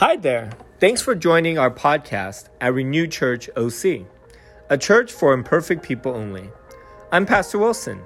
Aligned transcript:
Hi 0.00 0.14
there. 0.14 0.50
Thanks 0.78 1.02
for 1.02 1.16
joining 1.16 1.58
our 1.58 1.72
podcast 1.72 2.50
at 2.60 2.72
Renew 2.72 3.08
Church 3.08 3.50
OC, 3.56 4.06
a 4.70 4.78
church 4.78 5.10
for 5.10 5.32
imperfect 5.32 5.82
people 5.82 6.14
only. 6.14 6.52
I'm 7.10 7.26
Pastor 7.26 7.58
Wilson. 7.58 8.04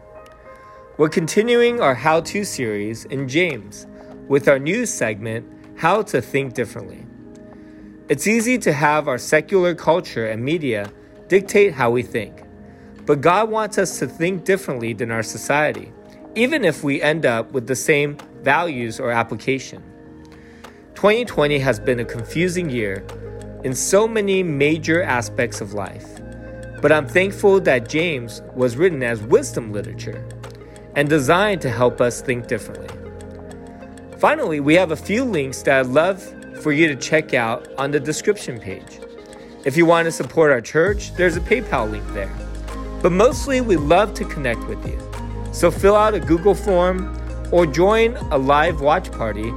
We're 0.97 1.11
continuing 1.11 1.83
our 1.83 1.95
how 1.95 2.23
to 2.23 2.45
series 2.45 3.05
in 3.05 3.29
James 3.29 3.87
with 4.27 4.49
our 4.49 4.59
new 4.59 4.87
segment, 4.87 5.47
How 5.77 6.01
to 6.05 6.23
Think 6.23 6.55
Differently. 6.55 7.05
It's 8.09 8.27
easy 8.27 8.57
to 8.57 8.73
have 8.73 9.07
our 9.07 9.19
secular 9.19 9.75
culture 9.75 10.27
and 10.27 10.43
media 10.43 10.91
dictate 11.29 11.75
how 11.75 11.91
we 11.91 12.03
think, 12.03 12.43
but 13.05 13.21
God 13.21 13.51
wants 13.51 13.77
us 13.77 13.99
to 13.99 14.07
think 14.07 14.47
differently 14.47 14.95
than 14.95 15.11
our 15.11 15.23
society, 15.23 15.93
even 16.37 16.65
if 16.65 16.83
we 16.83 17.03
end 17.03 17.27
up 17.27 17.53
with 17.53 17.67
the 17.67 17.77
same 17.77 18.17
values 18.41 18.99
or 18.99 19.11
application. 19.11 19.92
2020 20.95 21.59
has 21.59 21.81
been 21.81 22.01
a 22.01 22.05
confusing 22.05 22.71
year 22.71 23.05
in 23.65 23.75
so 23.75 24.07
many 24.07 24.43
major 24.43 25.03
aspects 25.03 25.61
of 25.61 25.73
life, 25.73 26.21
but 26.81 26.93
I'm 26.93 27.09
thankful 27.09 27.61
that 27.61 27.89
James 27.89 28.43
was 28.55 28.77
written 28.77 29.03
as 29.03 29.23
wisdom 29.23 29.73
literature 29.73 30.25
and 30.95 31.09
designed 31.09 31.61
to 31.63 31.71
help 31.71 32.01
us 32.01 32.21
think 32.21 32.47
differently. 32.47 32.89
Finally, 34.19 34.61
we 34.61 34.75
have 34.75 34.93
a 34.93 34.97
few 34.97 35.25
links 35.25 35.63
that 35.63 35.81
I'd 35.81 35.87
love 35.87 36.23
for 36.63 36.73
you 36.73 36.87
to 36.89 36.95
check 36.95 37.35
out 37.35 37.67
on 37.79 37.91
the 37.91 37.99
description 37.99 38.61
page. 38.61 39.01
If 39.65 39.77
you 39.77 39.87
want 39.87 40.07
to 40.07 40.13
support 40.13 40.53
our 40.53 40.61
church, 40.61 41.15
there's 41.15 41.37
a 41.37 41.41
PayPal 41.41 41.91
link 41.91 42.05
there. 42.13 42.33
But 43.03 43.11
mostly, 43.13 43.61
we 43.61 43.77
love 43.77 44.15
to 44.15 44.25
connect 44.25 44.65
with 44.69 44.87
you. 44.87 45.01
So 45.53 45.71
fill 45.71 45.97
out 45.97 46.15
a 46.15 46.21
Google 46.21 46.55
form 46.55 47.19
or 47.51 47.67
join 47.67 48.17
a 48.31 48.39
live 48.39 48.81
watch 48.81 49.11
party 49.11 49.53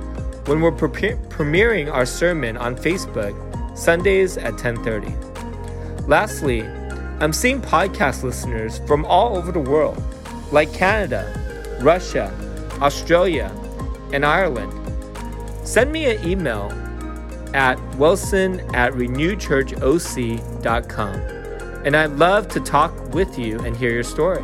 when 0.46 0.62
we're 0.62 0.72
pre- 0.72 1.16
premiering 1.30 1.92
our 1.92 2.06
sermon 2.06 2.56
on 2.58 2.76
Facebook 2.76 3.34
Sundays 3.78 4.38
at 4.38 4.58
10:30. 4.58 5.14
Lastly, 6.08 6.64
I'm 7.20 7.34
seeing 7.34 7.62
podcast 7.62 8.24
listeners 8.24 8.80
from 8.88 9.06
all 9.06 9.38
over 9.38 9.52
the 9.52 9.60
world 9.60 10.02
like 10.52 10.74
Canada, 10.74 11.28
Russia, 11.82 12.34
Australia, 12.82 13.52
and 14.14 14.26
Ireland. 14.26 14.72
Send 15.64 15.92
me 15.92 16.06
an 16.06 16.24
email 16.28 16.72
at 17.54 17.80
wilson 17.96 18.60
at 18.76 18.94
renewchurchoc.com, 18.94 21.16
and 21.86 21.96
I'd 21.96 22.12
love 22.12 22.48
to 22.50 22.60
talk 22.60 22.92
with 23.14 23.40
you 23.40 23.60
and 23.60 23.76
hear 23.76 23.92
your 23.92 24.04
story. 24.04 24.44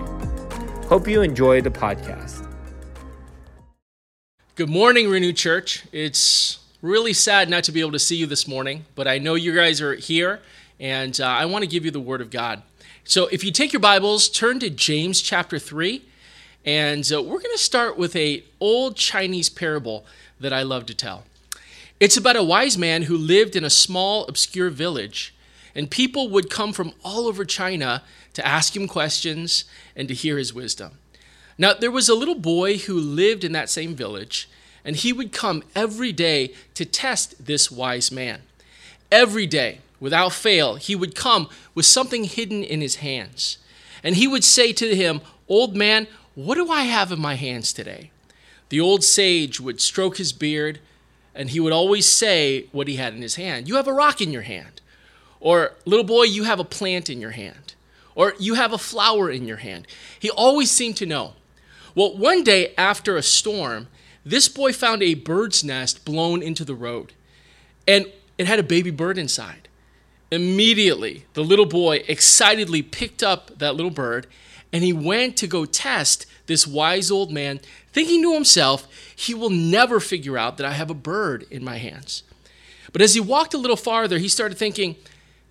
Hope 0.88 1.08
you 1.08 1.22
enjoy 1.22 1.62
the 1.62 1.70
podcast. 1.70 2.51
Good 4.62 4.70
morning, 4.70 5.10
Renew 5.10 5.34
Church. 5.34 5.86
It's 5.92 6.60
really 6.84 7.14
sad 7.14 7.50
not 7.50 7.64
to 7.64 7.72
be 7.72 7.80
able 7.80 7.94
to 7.94 7.98
see 7.98 8.16
you 8.16 8.28
this 8.28 8.48
morning, 8.48 8.86
but 8.94 9.08
I 9.08 9.18
know 9.18 9.34
you 9.34 9.56
guys 9.56 9.82
are 9.82 9.96
here, 9.96 10.40
and 10.80 11.20
uh, 11.20 11.26
I 11.26 11.48
want 11.48 11.64
to 11.64 11.68
give 11.68 11.84
you 11.84 11.90
the 11.90 12.00
Word 12.00 12.22
of 12.22 12.30
God. 12.30 12.62
So 13.04 13.26
if 13.32 13.44
you 13.44 13.52
take 13.52 13.74
your 13.74 13.80
Bibles, 13.80 14.30
turn 14.30 14.60
to 14.60 14.70
James 14.70 15.20
chapter 15.20 15.58
3, 15.58 16.06
and 16.64 17.12
uh, 17.12 17.24
we're 17.24 17.40
going 17.40 17.56
to 17.56 17.58
start 17.58 17.98
with 17.98 18.16
a 18.16 18.44
old 18.60 18.98
Chinese 18.98 19.50
parable 19.50 20.06
that 20.40 20.54
I 20.54 20.62
love 20.62 20.86
to 20.86 20.94
tell. 20.94 21.24
It's 22.00 22.16
about 22.16 22.36
a 22.36 22.44
wise 22.44 22.78
man 22.78 23.02
who 23.02 23.18
lived 23.18 23.56
in 23.56 23.64
a 23.64 23.70
small, 23.72 24.28
obscure 24.28 24.70
village, 24.70 25.34
and 25.74 25.90
people 25.90 26.30
would 26.30 26.52
come 26.52 26.72
from 26.72 26.94
all 27.04 27.26
over 27.26 27.46
China 27.46 28.04
to 28.36 28.46
ask 28.46 28.76
him 28.76 28.88
questions 28.88 29.66
and 29.96 30.08
to 30.08 30.14
hear 30.14 30.38
his 30.38 30.54
wisdom. 30.54 31.00
Now, 31.62 31.76
there 31.76 31.92
was 31.92 32.10
a 32.10 32.16
little 32.16 32.34
boy 32.34 32.80
who 32.80 32.96
lived 33.00 33.44
in 33.44 33.52
that 33.52 33.70
same 33.70 33.94
village, 33.94 34.50
and 34.84 34.96
he 34.96 35.14
would 35.14 35.32
come 35.32 35.62
every 35.76 36.12
day 36.12 36.56
to 36.74 36.86
test 36.86 37.46
this 37.46 37.70
wise 37.70 38.12
man. 38.12 38.42
Every 39.12 39.46
day, 39.46 39.82
without 40.00 40.34
fail, 40.34 40.78
he 40.78 40.96
would 40.96 41.14
come 41.14 41.48
with 41.76 41.86
something 41.86 42.24
hidden 42.24 42.64
in 42.64 42.82
his 42.82 42.96
hands. 42.96 43.60
And 44.04 44.16
he 44.16 44.28
would 44.28 44.44
say 44.44 44.74
to 44.74 44.96
him, 44.96 45.22
Old 45.48 45.76
man, 45.76 46.08
what 46.34 46.56
do 46.56 46.72
I 46.72 46.82
have 46.82 47.12
in 47.12 47.22
my 47.22 47.36
hands 47.36 47.74
today? 47.74 48.10
The 48.70 48.80
old 48.80 49.04
sage 49.04 49.62
would 49.62 49.80
stroke 49.80 50.18
his 50.18 50.34
beard, 50.34 50.80
and 51.36 51.52
he 51.52 51.60
would 51.60 51.74
always 51.74 52.08
say 52.08 52.70
what 52.72 52.88
he 52.88 52.96
had 52.96 53.14
in 53.14 53.22
his 53.22 53.36
hand. 53.36 53.68
You 53.68 53.76
have 53.76 53.88
a 53.88 53.94
rock 53.94 54.20
in 54.20 54.32
your 54.32 54.42
hand. 54.42 54.82
Or, 55.40 55.74
little 55.86 56.06
boy, 56.06 56.24
you 56.24 56.44
have 56.46 56.60
a 56.60 56.64
plant 56.64 57.08
in 57.08 57.22
your 57.22 57.32
hand. 57.32 57.76
Or, 58.16 58.34
you 58.40 58.56
have 58.56 58.74
a 58.74 58.80
flower 58.80 59.30
in 59.30 59.46
your 59.46 59.58
hand. 59.58 59.86
He 60.20 60.32
always 60.32 60.72
seemed 60.72 60.98
to 60.98 61.06
know. 61.06 61.36
Well, 61.96 62.18
one 62.18 62.44
day 62.44 62.74
after 62.78 63.18
a 63.18 63.24
storm, 63.24 63.88
this 64.26 64.48
boy 64.48 64.74
found 64.74 65.04
a 65.04 65.14
bird's 65.14 65.64
nest 65.64 66.06
blown 66.06 66.42
into 66.42 66.64
the 66.64 66.76
road, 66.76 67.14
and 67.88 68.06
it 68.38 68.48
had 68.48 68.60
a 68.60 68.64
baby 68.64 68.92
bird 68.92 69.18
inside. 69.18 69.68
Immediately, 70.32 71.26
the 71.34 71.44
little 71.44 71.66
boy 71.66 72.04
excitedly 72.08 72.82
picked 72.82 73.22
up 73.22 73.58
that 73.60 73.76
little 73.76 73.92
bird 73.92 74.28
and 74.74 74.84
he 74.84 74.94
went 74.94 75.38
to 75.38 75.48
go 75.48 75.66
test 75.66 76.26
this 76.46 76.66
wise 76.66 77.12
old 77.12 77.32
man, 77.32 77.60
thinking 77.92 78.22
to 78.24 78.34
himself, 78.34 78.88
he 79.16 79.34
will 79.34 79.50
never 79.50 80.00
figure 80.00 80.38
out 80.38 80.58
that 80.58 80.66
I 80.66 80.72
have 80.72 80.90
a 80.90 80.96
bird 80.96 81.46
in 81.52 81.64
my 81.64 81.78
hands. 81.78 82.24
But 82.92 83.02
as 83.02 83.14
he 83.14 83.20
walked 83.20 83.54
a 83.54 83.58
little 83.58 83.78
farther, 83.78 84.18
he 84.18 84.28
started 84.28 84.58
thinking, 84.58 84.96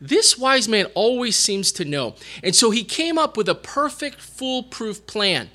this 0.00 0.38
wise 0.38 0.68
man 0.68 0.86
always 0.94 1.36
seems 1.36 1.72
to 1.72 1.84
know. 1.84 2.14
And 2.42 2.54
so 2.54 2.70
he 2.70 2.84
came 2.84 3.18
up 3.18 3.36
with 3.36 3.48
a 3.48 3.54
perfect, 3.54 4.20
foolproof 4.20 5.06
plan. 5.06 5.50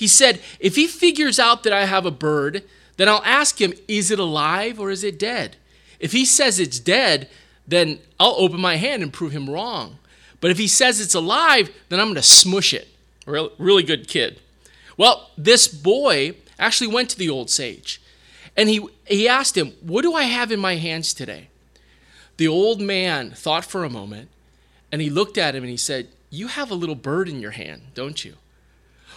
He 0.00 0.08
said, 0.08 0.40
if 0.58 0.76
he 0.76 0.86
figures 0.86 1.38
out 1.38 1.62
that 1.62 1.74
I 1.74 1.84
have 1.84 2.06
a 2.06 2.10
bird, 2.10 2.64
then 2.96 3.06
I'll 3.06 3.22
ask 3.22 3.60
him, 3.60 3.74
is 3.86 4.10
it 4.10 4.18
alive 4.18 4.80
or 4.80 4.90
is 4.90 5.04
it 5.04 5.18
dead? 5.18 5.56
If 5.98 6.12
he 6.12 6.24
says 6.24 6.58
it's 6.58 6.80
dead, 6.80 7.28
then 7.68 7.98
I'll 8.18 8.34
open 8.38 8.62
my 8.62 8.76
hand 8.76 9.02
and 9.02 9.12
prove 9.12 9.32
him 9.32 9.50
wrong. 9.50 9.98
But 10.40 10.50
if 10.50 10.56
he 10.56 10.68
says 10.68 11.02
it's 11.02 11.14
alive, 11.14 11.70
then 11.90 12.00
I'm 12.00 12.06
going 12.06 12.14
to 12.14 12.22
smush 12.22 12.72
it. 12.72 12.88
Real, 13.26 13.52
really 13.58 13.82
good 13.82 14.08
kid. 14.08 14.40
Well, 14.96 15.28
this 15.36 15.68
boy 15.68 16.34
actually 16.58 16.86
went 16.86 17.10
to 17.10 17.18
the 17.18 17.28
old 17.28 17.50
sage 17.50 18.00
and 18.56 18.70
he, 18.70 18.86
he 19.04 19.28
asked 19.28 19.54
him, 19.54 19.74
What 19.82 20.00
do 20.00 20.14
I 20.14 20.22
have 20.22 20.50
in 20.50 20.60
my 20.60 20.76
hands 20.76 21.12
today? 21.12 21.48
The 22.38 22.48
old 22.48 22.80
man 22.80 23.32
thought 23.32 23.66
for 23.66 23.84
a 23.84 23.90
moment 23.90 24.30
and 24.90 25.02
he 25.02 25.10
looked 25.10 25.36
at 25.36 25.54
him 25.54 25.62
and 25.62 25.70
he 25.70 25.76
said, 25.76 26.08
You 26.30 26.46
have 26.46 26.70
a 26.70 26.74
little 26.74 26.94
bird 26.94 27.28
in 27.28 27.42
your 27.42 27.50
hand, 27.50 27.82
don't 27.92 28.24
you? 28.24 28.36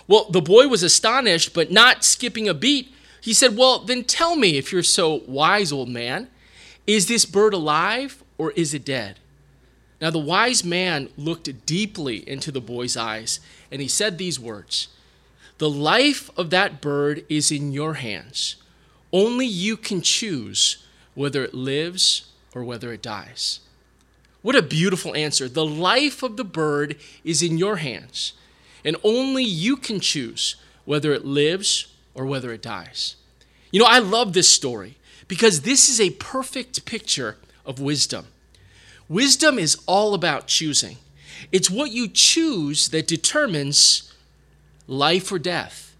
Well, 0.07 0.27
the 0.29 0.41
boy 0.41 0.67
was 0.67 0.83
astonished, 0.83 1.53
but 1.53 1.71
not 1.71 2.03
skipping 2.03 2.47
a 2.47 2.53
beat. 2.53 2.93
He 3.21 3.33
said, 3.33 3.55
Well, 3.55 3.79
then 3.79 4.03
tell 4.03 4.35
me 4.35 4.57
if 4.57 4.71
you're 4.71 4.83
so 4.83 5.23
wise, 5.27 5.71
old 5.71 5.89
man, 5.89 6.27
is 6.85 7.07
this 7.07 7.25
bird 7.25 7.53
alive 7.53 8.23
or 8.37 8.51
is 8.51 8.73
it 8.73 8.85
dead? 8.85 9.19
Now 10.01 10.09
the 10.09 10.19
wise 10.19 10.65
man 10.65 11.07
looked 11.15 11.65
deeply 11.65 12.27
into 12.27 12.51
the 12.51 12.59
boy's 12.59 12.97
eyes, 12.97 13.39
and 13.71 13.81
he 13.81 13.87
said 13.87 14.17
these 14.17 14.37
words 14.37 14.89
The 15.59 15.69
life 15.69 16.29
of 16.37 16.49
that 16.49 16.81
bird 16.81 17.25
is 17.29 17.51
in 17.51 17.71
your 17.71 17.93
hands. 17.93 18.57
Only 19.13 19.45
you 19.45 19.77
can 19.77 20.01
choose 20.01 20.85
whether 21.13 21.43
it 21.45 21.53
lives 21.53 22.31
or 22.53 22.63
whether 22.63 22.91
it 22.91 23.01
dies. 23.01 23.61
What 24.41 24.57
a 24.57 24.61
beautiful 24.61 25.15
answer. 25.15 25.47
The 25.47 25.65
life 25.65 26.21
of 26.21 26.35
the 26.35 26.43
bird 26.43 26.97
is 27.23 27.41
in 27.41 27.57
your 27.57 27.77
hands, 27.77 28.33
and 28.83 28.95
only 29.03 29.43
you 29.43 29.77
can 29.77 29.99
choose 29.99 30.55
whether 30.85 31.13
it 31.13 31.25
lives 31.25 31.87
or 32.13 32.25
whether 32.25 32.51
it 32.51 32.61
dies. 32.61 33.15
You 33.71 33.79
know, 33.79 33.87
I 33.87 33.99
love 33.99 34.33
this 34.33 34.49
story 34.49 34.97
because 35.27 35.61
this 35.61 35.89
is 35.89 35.99
a 35.99 36.11
perfect 36.11 36.85
picture 36.85 37.37
of 37.65 37.79
wisdom. 37.79 38.27
Wisdom 39.09 39.57
is 39.57 39.81
all 39.85 40.13
about 40.13 40.47
choosing. 40.47 40.97
It's 41.51 41.69
what 41.69 41.91
you 41.91 42.07
choose 42.07 42.89
that 42.89 43.07
determines 43.07 44.13
life 44.87 45.31
or 45.31 45.39
death. 45.39 45.95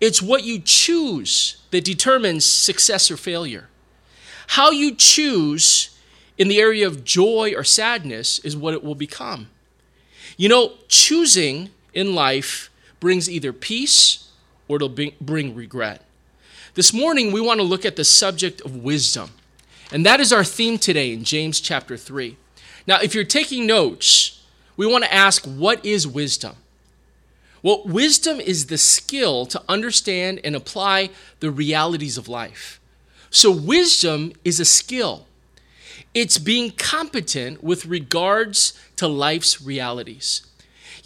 It's 0.00 0.20
what 0.20 0.44
you 0.44 0.58
choose 0.58 1.62
that 1.70 1.84
determines 1.84 2.44
success 2.44 3.10
or 3.10 3.16
failure. 3.16 3.68
How 4.48 4.70
you 4.70 4.94
choose 4.94 5.96
in 6.38 6.48
the 6.48 6.60
area 6.60 6.86
of 6.86 7.04
joy 7.04 7.52
or 7.56 7.64
sadness 7.64 8.38
is 8.40 8.56
what 8.56 8.74
it 8.74 8.84
will 8.84 8.94
become. 8.94 9.48
You 10.36 10.48
know, 10.48 10.72
choosing 10.88 11.70
in 11.96 12.14
life 12.14 12.70
brings 13.00 13.28
either 13.28 13.52
peace 13.52 14.28
or 14.68 14.76
it'll 14.76 14.88
bring 14.88 15.54
regret. 15.54 16.02
This 16.74 16.92
morning, 16.92 17.32
we 17.32 17.40
want 17.40 17.58
to 17.58 17.64
look 17.64 17.86
at 17.86 17.96
the 17.96 18.04
subject 18.04 18.60
of 18.60 18.76
wisdom. 18.76 19.30
And 19.90 20.04
that 20.04 20.20
is 20.20 20.32
our 20.32 20.44
theme 20.44 20.78
today 20.78 21.12
in 21.12 21.24
James 21.24 21.58
chapter 21.58 21.96
3. 21.96 22.36
Now, 22.86 23.00
if 23.00 23.14
you're 23.14 23.24
taking 23.24 23.66
notes, 23.66 24.44
we 24.76 24.86
want 24.86 25.04
to 25.04 25.14
ask 25.14 25.46
what 25.46 25.84
is 25.84 26.06
wisdom? 26.06 26.56
Well, 27.62 27.82
wisdom 27.86 28.40
is 28.40 28.66
the 28.66 28.78
skill 28.78 29.46
to 29.46 29.62
understand 29.68 30.40
and 30.44 30.54
apply 30.54 31.10
the 31.40 31.50
realities 31.50 32.18
of 32.18 32.28
life. 32.28 32.78
So, 33.30 33.50
wisdom 33.50 34.32
is 34.44 34.60
a 34.60 34.64
skill. 34.64 35.26
It's 36.12 36.38
being 36.38 36.72
competent 36.72 37.64
with 37.64 37.86
regards 37.86 38.78
to 38.96 39.08
life's 39.08 39.62
realities. 39.62 40.46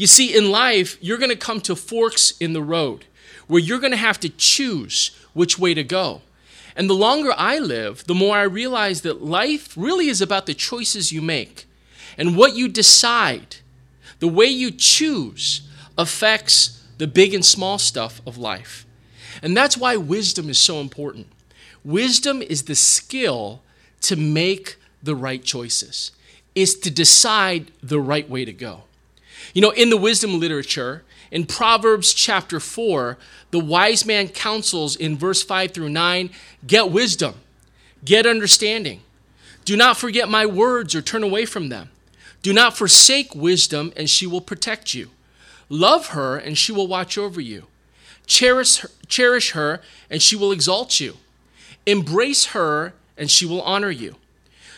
You 0.00 0.06
see, 0.06 0.34
in 0.34 0.50
life, 0.50 0.96
you're 1.02 1.18
going 1.18 1.28
to 1.28 1.36
come 1.36 1.60
to 1.60 1.76
forks 1.76 2.30
in 2.40 2.54
the 2.54 2.62
road 2.62 3.04
where 3.48 3.60
you're 3.60 3.78
going 3.78 3.90
to 3.90 3.98
have 3.98 4.18
to 4.20 4.30
choose 4.30 5.10
which 5.34 5.58
way 5.58 5.74
to 5.74 5.84
go. 5.84 6.22
And 6.74 6.88
the 6.88 6.94
longer 6.94 7.34
I 7.36 7.58
live, 7.58 8.06
the 8.06 8.14
more 8.14 8.34
I 8.34 8.44
realize 8.44 9.02
that 9.02 9.22
life 9.22 9.76
really 9.76 10.08
is 10.08 10.22
about 10.22 10.46
the 10.46 10.54
choices 10.54 11.12
you 11.12 11.20
make. 11.20 11.66
And 12.16 12.34
what 12.34 12.54
you 12.54 12.66
decide, 12.66 13.56
the 14.20 14.26
way 14.26 14.46
you 14.46 14.70
choose, 14.70 15.68
affects 15.98 16.82
the 16.96 17.06
big 17.06 17.34
and 17.34 17.44
small 17.44 17.76
stuff 17.76 18.22
of 18.26 18.38
life. 18.38 18.86
And 19.42 19.54
that's 19.54 19.76
why 19.76 19.98
wisdom 19.98 20.48
is 20.48 20.56
so 20.56 20.80
important. 20.80 21.26
Wisdom 21.84 22.40
is 22.40 22.62
the 22.62 22.74
skill 22.74 23.60
to 24.00 24.16
make 24.16 24.78
the 25.02 25.14
right 25.14 25.44
choices, 25.44 26.12
is 26.54 26.74
to 26.78 26.90
decide 26.90 27.70
the 27.82 28.00
right 28.00 28.30
way 28.30 28.46
to 28.46 28.52
go. 28.54 28.84
You 29.54 29.62
know, 29.62 29.70
in 29.70 29.90
the 29.90 29.96
wisdom 29.96 30.38
literature, 30.38 31.02
in 31.30 31.46
Proverbs 31.46 32.12
chapter 32.12 32.60
4, 32.60 33.18
the 33.50 33.58
wise 33.58 34.04
man 34.06 34.28
counsels 34.28 34.96
in 34.96 35.16
verse 35.16 35.42
5 35.42 35.72
through 35.72 35.88
9 35.88 36.30
get 36.66 36.90
wisdom, 36.90 37.34
get 38.04 38.26
understanding. 38.26 39.00
Do 39.64 39.76
not 39.76 39.96
forget 39.96 40.28
my 40.28 40.46
words 40.46 40.94
or 40.94 41.02
turn 41.02 41.22
away 41.22 41.46
from 41.46 41.68
them. 41.68 41.90
Do 42.42 42.52
not 42.52 42.76
forsake 42.76 43.34
wisdom, 43.34 43.92
and 43.96 44.08
she 44.08 44.26
will 44.26 44.40
protect 44.40 44.94
you. 44.94 45.10
Love 45.68 46.08
her, 46.08 46.36
and 46.36 46.56
she 46.56 46.72
will 46.72 46.86
watch 46.86 47.18
over 47.18 47.40
you. 47.40 47.66
Cherish 48.26 48.78
her, 48.78 48.90
cherish 49.06 49.50
her, 49.52 49.80
and 50.08 50.22
she 50.22 50.36
will 50.36 50.52
exalt 50.52 51.00
you. 51.00 51.16
Embrace 51.86 52.46
her, 52.46 52.94
and 53.16 53.30
she 53.30 53.44
will 53.44 53.62
honor 53.62 53.90
you. 53.90 54.16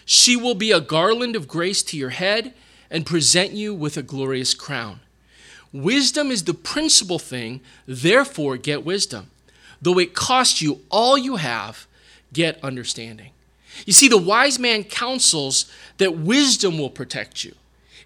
She 0.05 0.37
will 0.37 0.55
be 0.55 0.73
a 0.73 0.81
garland 0.81 1.37
of 1.37 1.47
grace 1.47 1.83
to 1.85 1.97
your 1.97 2.11
head 2.11 2.53
and 2.93 3.07
present 3.07 3.53
you 3.53 3.75
with 3.75 3.97
a 3.97 4.03
glorious 4.03 4.55
crown. 4.55 5.01
Wisdom 5.73 6.31
is 6.31 6.45
the 6.45 6.55
principal 6.55 7.19
thing, 7.19 7.63
therefore, 7.87 8.59
get 8.59 8.85
wisdom. 8.85 9.31
Though 9.81 9.99
it 9.99 10.15
cost 10.15 10.61
you 10.61 10.83
all 10.91 11.17
you 11.17 11.37
have, 11.37 11.87
get 12.33 12.63
understanding. 12.63 13.31
You 13.87 13.95
see, 13.95 14.07
the 14.07 14.19
wise 14.19 14.59
man 14.59 14.85
counsels 14.85 15.73
that 15.97 16.19
wisdom 16.19 16.79
will 16.79 16.91
protect 16.91 17.43
you, 17.43 17.55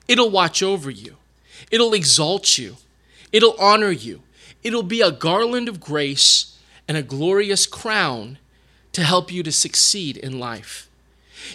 it'll 0.06 0.30
watch 0.30 0.62
over 0.62 0.88
you, 0.88 1.16
it'll 1.72 1.92
exalt 1.92 2.56
you, 2.56 2.76
it'll 3.32 3.56
honor 3.58 3.90
you, 3.90 4.22
it'll 4.62 4.84
be 4.84 5.00
a 5.00 5.10
garland 5.10 5.68
of 5.68 5.80
grace 5.80 6.56
and 6.86 6.96
a 6.96 7.02
glorious 7.02 7.66
crown 7.66 8.38
to 8.92 9.02
help 9.02 9.32
you 9.32 9.42
to 9.42 9.50
succeed 9.50 10.16
in 10.16 10.38
life. 10.38 10.85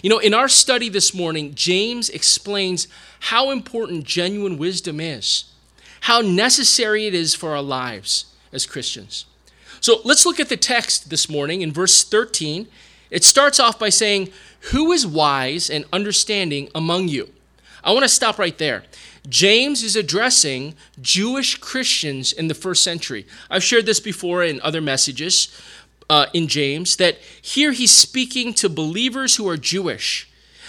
You 0.02 0.10
know, 0.10 0.18
in 0.18 0.34
our 0.34 0.48
study 0.48 0.88
this 0.88 1.12
morning, 1.12 1.54
James 1.54 2.08
explains 2.08 2.88
how 3.20 3.50
important 3.50 4.04
genuine 4.04 4.58
wisdom 4.58 5.00
is, 5.00 5.44
how 6.02 6.20
necessary 6.20 7.06
it 7.06 7.14
is 7.14 7.34
for 7.34 7.50
our 7.50 7.62
lives 7.62 8.26
as 8.52 8.66
Christians. 8.66 9.26
So 9.80 10.00
let's 10.04 10.24
look 10.24 10.38
at 10.38 10.48
the 10.48 10.56
text 10.56 11.10
this 11.10 11.28
morning 11.28 11.60
in 11.60 11.72
verse 11.72 12.04
13. 12.04 12.68
It 13.10 13.24
starts 13.24 13.58
off 13.58 13.78
by 13.78 13.88
saying, 13.88 14.30
Who 14.70 14.92
is 14.92 15.06
wise 15.06 15.68
and 15.68 15.84
understanding 15.92 16.70
among 16.74 17.08
you? 17.08 17.30
I 17.84 17.92
want 17.92 18.04
to 18.04 18.08
stop 18.08 18.38
right 18.38 18.56
there. 18.58 18.84
James 19.28 19.82
is 19.82 19.96
addressing 19.96 20.74
Jewish 21.00 21.56
Christians 21.58 22.32
in 22.32 22.48
the 22.48 22.54
first 22.54 22.82
century. 22.82 23.26
I've 23.50 23.62
shared 23.62 23.86
this 23.86 24.00
before 24.00 24.42
in 24.42 24.60
other 24.62 24.80
messages 24.80 25.48
uh, 26.12 26.26
in 26.34 26.46
James 26.46 26.96
that 26.96 27.16
here 27.40 27.72
he's 27.72 27.90
speaking 27.90 28.52
to 28.52 28.68
believers 28.68 29.36
who 29.36 29.48
are 29.48 29.56
Jewish. 29.56 30.28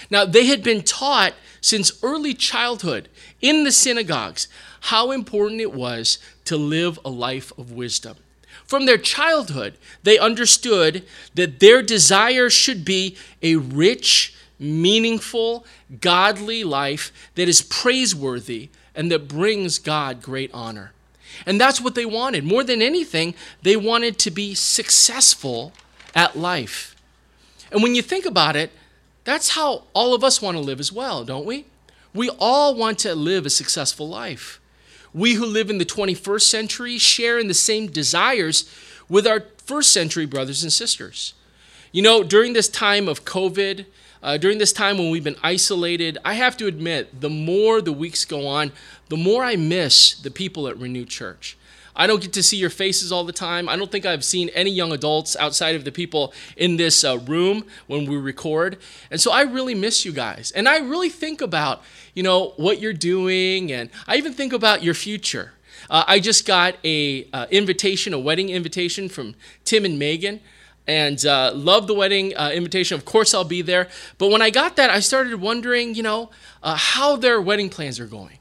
Now, 0.10 0.24
they 0.24 0.46
had 0.46 0.64
been 0.64 0.84
taught 0.84 1.34
since 1.60 2.02
early 2.02 2.34
childhood 2.34 3.10
in 3.42 3.66
the 3.66 3.72
synagogues 3.74 4.48
how 4.80 5.12
important 5.12 5.60
it 5.60 5.74
was 5.74 6.18
to 6.46 6.56
live 6.56 6.98
a 7.04 7.10
life 7.10 7.52
of 7.58 7.74
wisdom. 7.74 8.16
From 8.64 8.86
their 8.86 8.98
childhood, 8.98 9.74
they 10.04 10.18
understood 10.18 11.06
that 11.36 11.60
their 11.60 11.82
desire 11.82 12.50
should 12.50 12.86
be 12.86 13.18
a 13.42 13.58
rich, 13.58 14.34
meaningful, 14.58 15.66
godly 16.00 16.64
life 16.64 17.12
that 17.36 17.50
is 17.50 17.62
praiseworthy 17.62 18.70
and 18.96 19.12
that 19.12 19.28
brings 19.28 19.78
God 19.78 20.22
great 20.22 20.52
honor. 20.54 20.94
And 21.46 21.60
that's 21.60 21.82
what 21.82 21.96
they 21.96 22.06
wanted. 22.06 22.44
More 22.44 22.64
than 22.64 22.82
anything, 22.82 23.36
they 23.62 23.76
wanted 23.76 24.18
to 24.20 24.32
be 24.32 24.54
successful 24.54 25.74
at 26.16 26.38
life. 26.38 26.96
And 27.72 27.82
when 27.82 27.96
you 27.96 28.02
think 28.02 28.26
about 28.26 28.56
it, 28.56 28.72
that's 29.24 29.52
how 29.52 29.84
all 29.94 30.14
of 30.14 30.24
us 30.24 30.42
want 30.42 30.58
to 30.58 30.62
live 30.62 30.80
as 30.80 30.92
well, 30.92 31.24
don't 31.24 31.46
we? 31.46 31.66
We 32.14 32.30
all 32.30 32.76
want 32.76 33.00
to 33.00 33.16
live 33.16 33.46
a 33.46 33.50
successful 33.50 34.08
life. 34.08 34.60
We 35.14 35.34
who 35.34 35.46
live 35.46 35.70
in 35.70 35.78
the 35.78 35.86
21st 35.86 36.42
century 36.42 36.98
share 36.98 37.40
in 37.40 37.48
the 37.48 37.54
same 37.54 37.88
desires 37.88 38.70
with 39.10 39.26
our 39.26 39.46
first 39.58 39.92
century 39.92 40.26
brothers 40.26 40.64
and 40.64 40.72
sisters. 40.72 41.34
You 41.92 42.02
know, 42.02 42.24
during 42.24 42.54
this 42.54 42.68
time 42.68 43.08
of 43.08 43.26
COVID, 43.26 43.86
uh, 44.24 44.38
during 44.38 44.58
this 44.58 44.74
time 44.74 44.98
when 44.98 45.12
we've 45.12 45.24
been 45.24 45.36
isolated, 45.44 46.18
I 46.24 46.36
have 46.36 46.56
to 46.58 46.68
admit, 46.68 47.20
the 47.20 47.30
more 47.30 47.82
the 47.82 47.92
weeks 47.92 48.24
go 48.24 48.48
on, 48.48 48.72
the 49.10 49.18
more 49.18 49.44
I 49.44 49.58
miss 49.58 50.14
the 50.14 50.32
people 50.32 50.68
at 50.68 50.78
Renew 50.80 51.06
Church. 51.06 51.58
I 51.96 52.08
don't 52.08 52.22
get 52.22 52.34
to 52.34 52.42
see 52.42 52.58
your 52.58 52.70
faces 52.70 53.12
all 53.12 53.24
the 53.24 53.34
time. 53.34 53.70
I 53.70 53.76
don't 53.76 53.92
think 53.92 54.06
I've 54.06 54.24
seen 54.24 54.50
any 54.50 54.72
young 54.72 54.92
adults 54.92 55.36
outside 55.36 55.76
of 55.76 55.84
the 55.84 55.92
people 55.92 56.34
in 56.58 56.78
this 56.78 57.04
uh, 57.04 57.20
room 57.20 57.66
when 57.88 58.10
we 58.10 58.18
record. 58.18 58.78
And 59.12 59.22
so 59.22 59.32
I 59.32 59.42
really 59.42 59.76
miss 59.76 60.06
you 60.06 60.12
guys. 60.12 60.52
And 60.56 60.68
I 60.68 60.80
really 60.80 61.10
think 61.10 61.42
about, 61.42 61.84
you 62.16 62.24
know, 62.24 62.54
what 62.58 62.80
you're 62.80 62.94
doing 62.94 63.72
and 63.72 63.90
I 64.08 64.16
even 64.16 64.34
think 64.34 64.54
about 64.54 64.82
your 64.82 64.96
future. 64.96 65.52
Uh, 65.90 66.04
I 66.08 66.20
just 66.20 66.48
got 66.48 66.76
a 66.84 67.28
uh, 67.32 67.46
invitation, 67.52 68.14
a 68.14 68.20
wedding 68.20 68.50
invitation 68.50 69.10
from 69.10 69.36
Tim 69.66 69.86
and 69.86 70.00
Megan 70.00 70.40
and 70.88 71.26
uh, 71.26 71.52
love 71.54 71.88
the 71.88 71.94
wedding 71.94 72.36
uh, 72.36 72.52
invitation. 72.54 72.96
Of 72.96 73.06
course, 73.06 73.34
I'll 73.34 73.44
be 73.44 73.62
there. 73.62 73.88
But 74.18 74.30
when 74.30 74.42
I 74.42 74.50
got 74.50 74.76
that, 74.76 74.90
I 74.90 75.00
started 75.00 75.40
wondering, 75.40 75.96
you 75.96 76.04
know, 76.04 76.30
uh, 76.62 76.76
how 76.76 77.16
their 77.16 77.42
wedding 77.42 77.70
plans 77.70 78.00
are 78.00 78.08
going 78.08 78.40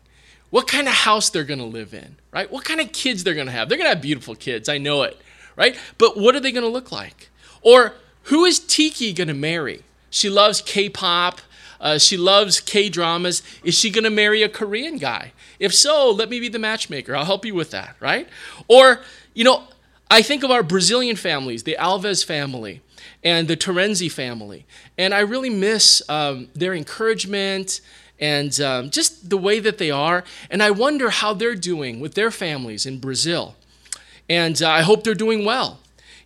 what 0.52 0.66
kind 0.66 0.86
of 0.86 0.92
house 0.92 1.30
they're 1.30 1.44
going 1.44 1.58
to 1.58 1.64
live 1.64 1.94
in, 1.94 2.16
right? 2.30 2.52
What 2.52 2.62
kind 2.62 2.78
of 2.78 2.92
kids 2.92 3.24
they're 3.24 3.32
going 3.34 3.46
to 3.46 3.52
have. 3.52 3.70
They're 3.70 3.78
going 3.78 3.86
to 3.86 3.94
have 3.94 4.02
beautiful 4.02 4.34
kids, 4.34 4.68
I 4.68 4.76
know 4.76 5.02
it, 5.02 5.18
right? 5.56 5.74
But 5.96 6.18
what 6.18 6.36
are 6.36 6.40
they 6.40 6.52
going 6.52 6.62
to 6.62 6.68
look 6.68 6.92
like? 6.92 7.30
Or 7.62 7.94
who 8.24 8.44
is 8.44 8.58
Tiki 8.58 9.14
going 9.14 9.28
to 9.28 9.34
marry? 9.34 9.82
She 10.10 10.28
loves 10.28 10.60
K 10.60 10.90
pop. 10.90 11.40
Uh, 11.80 11.96
she 11.96 12.18
loves 12.18 12.60
K 12.60 12.90
dramas. 12.90 13.42
Is 13.64 13.74
she 13.74 13.88
going 13.88 14.04
to 14.04 14.10
marry 14.10 14.42
a 14.42 14.48
Korean 14.48 14.98
guy? 14.98 15.32
If 15.58 15.74
so, 15.74 16.10
let 16.10 16.28
me 16.28 16.38
be 16.38 16.50
the 16.50 16.58
matchmaker. 16.58 17.16
I'll 17.16 17.24
help 17.24 17.46
you 17.46 17.54
with 17.54 17.70
that, 17.70 17.96
right? 17.98 18.28
Or, 18.68 19.00
you 19.32 19.44
know, 19.44 19.64
I 20.12 20.20
think 20.20 20.44
of 20.44 20.50
our 20.50 20.62
Brazilian 20.62 21.16
families, 21.16 21.62
the 21.62 21.74
Alves 21.80 22.22
family 22.22 22.82
and 23.24 23.48
the 23.48 23.56
Terenzi 23.56 24.12
family, 24.12 24.66
and 24.98 25.14
I 25.14 25.20
really 25.20 25.48
miss 25.48 26.02
um, 26.06 26.48
their 26.54 26.74
encouragement 26.74 27.80
and 28.20 28.60
um, 28.60 28.90
just 28.90 29.30
the 29.30 29.38
way 29.38 29.58
that 29.58 29.78
they 29.78 29.90
are. 29.90 30.22
And 30.50 30.62
I 30.62 30.70
wonder 30.70 31.08
how 31.08 31.32
they're 31.32 31.54
doing 31.54 31.98
with 31.98 32.12
their 32.12 32.30
families 32.30 32.84
in 32.84 32.98
Brazil. 32.98 33.56
And 34.28 34.62
uh, 34.62 34.68
I 34.68 34.82
hope 34.82 35.02
they're 35.02 35.14
doing 35.14 35.46
well. 35.46 35.80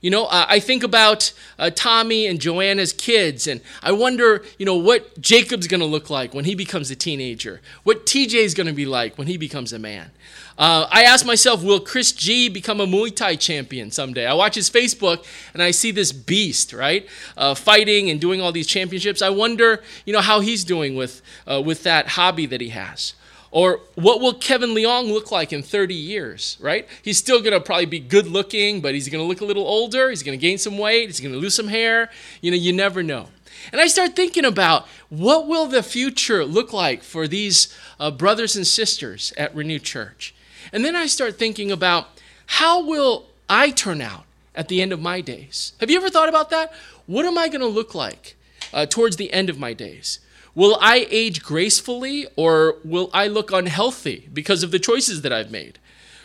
You 0.06 0.10
know, 0.10 0.26
uh, 0.26 0.46
I 0.48 0.60
think 0.60 0.84
about 0.84 1.32
uh, 1.58 1.68
Tommy 1.74 2.28
and 2.28 2.40
Joanna's 2.40 2.92
kids, 2.92 3.48
and 3.48 3.60
I 3.82 3.90
wonder, 3.90 4.44
you 4.56 4.64
know, 4.64 4.76
what 4.76 5.20
Jacob's 5.20 5.66
going 5.66 5.80
to 5.80 5.86
look 5.86 6.10
like 6.10 6.32
when 6.32 6.44
he 6.44 6.54
becomes 6.54 6.92
a 6.92 6.94
teenager, 6.94 7.60
what 7.82 8.06
TJ's 8.06 8.54
going 8.54 8.68
to 8.68 8.72
be 8.72 8.86
like 8.86 9.18
when 9.18 9.26
he 9.26 9.36
becomes 9.36 9.72
a 9.72 9.80
man. 9.80 10.12
Uh, 10.56 10.86
I 10.92 11.02
ask 11.02 11.26
myself, 11.26 11.64
will 11.64 11.80
Chris 11.80 12.12
G 12.12 12.48
become 12.48 12.80
a 12.80 12.86
Muay 12.86 13.16
Thai 13.16 13.34
champion 13.34 13.90
someday? 13.90 14.26
I 14.26 14.34
watch 14.34 14.54
his 14.54 14.70
Facebook 14.70 15.26
and 15.52 15.60
I 15.60 15.72
see 15.72 15.90
this 15.90 16.12
beast, 16.12 16.72
right, 16.72 17.04
uh, 17.36 17.56
fighting 17.56 18.08
and 18.08 18.20
doing 18.20 18.40
all 18.40 18.52
these 18.52 18.68
championships. 18.68 19.22
I 19.22 19.30
wonder, 19.30 19.82
you 20.04 20.12
know, 20.12 20.20
how 20.20 20.38
he's 20.38 20.62
doing 20.62 20.94
with 20.94 21.20
uh, 21.50 21.60
with 21.60 21.82
that 21.82 22.10
hobby 22.10 22.46
that 22.46 22.60
he 22.60 22.68
has. 22.68 23.14
Or 23.50 23.80
what 23.94 24.20
will 24.20 24.34
Kevin 24.34 24.70
Leong 24.70 25.12
look 25.12 25.30
like 25.30 25.52
in 25.52 25.62
30 25.62 25.94
years, 25.94 26.56
right? 26.60 26.86
He's 27.02 27.18
still 27.18 27.40
going 27.40 27.52
to 27.52 27.60
probably 27.60 27.86
be 27.86 28.00
good 28.00 28.26
looking, 28.26 28.80
but 28.80 28.94
he's 28.94 29.08
going 29.08 29.22
to 29.22 29.26
look 29.28 29.40
a 29.40 29.44
little 29.44 29.66
older. 29.66 30.10
He's 30.10 30.22
going 30.22 30.38
to 30.38 30.42
gain 30.42 30.58
some 30.58 30.78
weight. 30.78 31.06
He's 31.06 31.20
going 31.20 31.32
to 31.32 31.38
lose 31.38 31.54
some 31.54 31.68
hair. 31.68 32.10
You 32.40 32.50
know, 32.50 32.56
you 32.56 32.72
never 32.72 33.02
know. 33.02 33.28
And 33.72 33.80
I 33.80 33.86
start 33.86 34.14
thinking 34.14 34.44
about 34.44 34.86
what 35.08 35.46
will 35.46 35.66
the 35.66 35.82
future 35.82 36.44
look 36.44 36.72
like 36.72 37.02
for 37.02 37.26
these 37.26 37.74
uh, 37.98 38.10
brothers 38.10 38.56
and 38.56 38.66
sisters 38.66 39.32
at 39.36 39.54
Renew 39.54 39.78
Church. 39.78 40.34
And 40.72 40.84
then 40.84 40.96
I 40.96 41.06
start 41.06 41.38
thinking 41.38 41.70
about 41.70 42.08
how 42.46 42.84
will 42.84 43.26
I 43.48 43.70
turn 43.70 44.00
out 44.00 44.24
at 44.54 44.68
the 44.68 44.82
end 44.82 44.92
of 44.92 45.00
my 45.00 45.20
days? 45.20 45.72
Have 45.80 45.90
you 45.90 45.96
ever 45.96 46.10
thought 46.10 46.28
about 46.28 46.50
that? 46.50 46.72
What 47.06 47.24
am 47.24 47.38
I 47.38 47.48
going 47.48 47.60
to 47.60 47.66
look 47.66 47.94
like 47.94 48.36
uh, 48.72 48.86
towards 48.86 49.16
the 49.16 49.32
end 49.32 49.48
of 49.48 49.58
my 49.58 49.72
days? 49.72 50.18
Will 50.56 50.78
I 50.80 51.06
age 51.10 51.42
gracefully 51.42 52.26
or 52.34 52.76
will 52.82 53.10
I 53.12 53.28
look 53.28 53.52
unhealthy 53.52 54.28
because 54.32 54.62
of 54.62 54.70
the 54.70 54.78
choices 54.78 55.20
that 55.20 55.32
I've 55.32 55.50
made? 55.50 55.78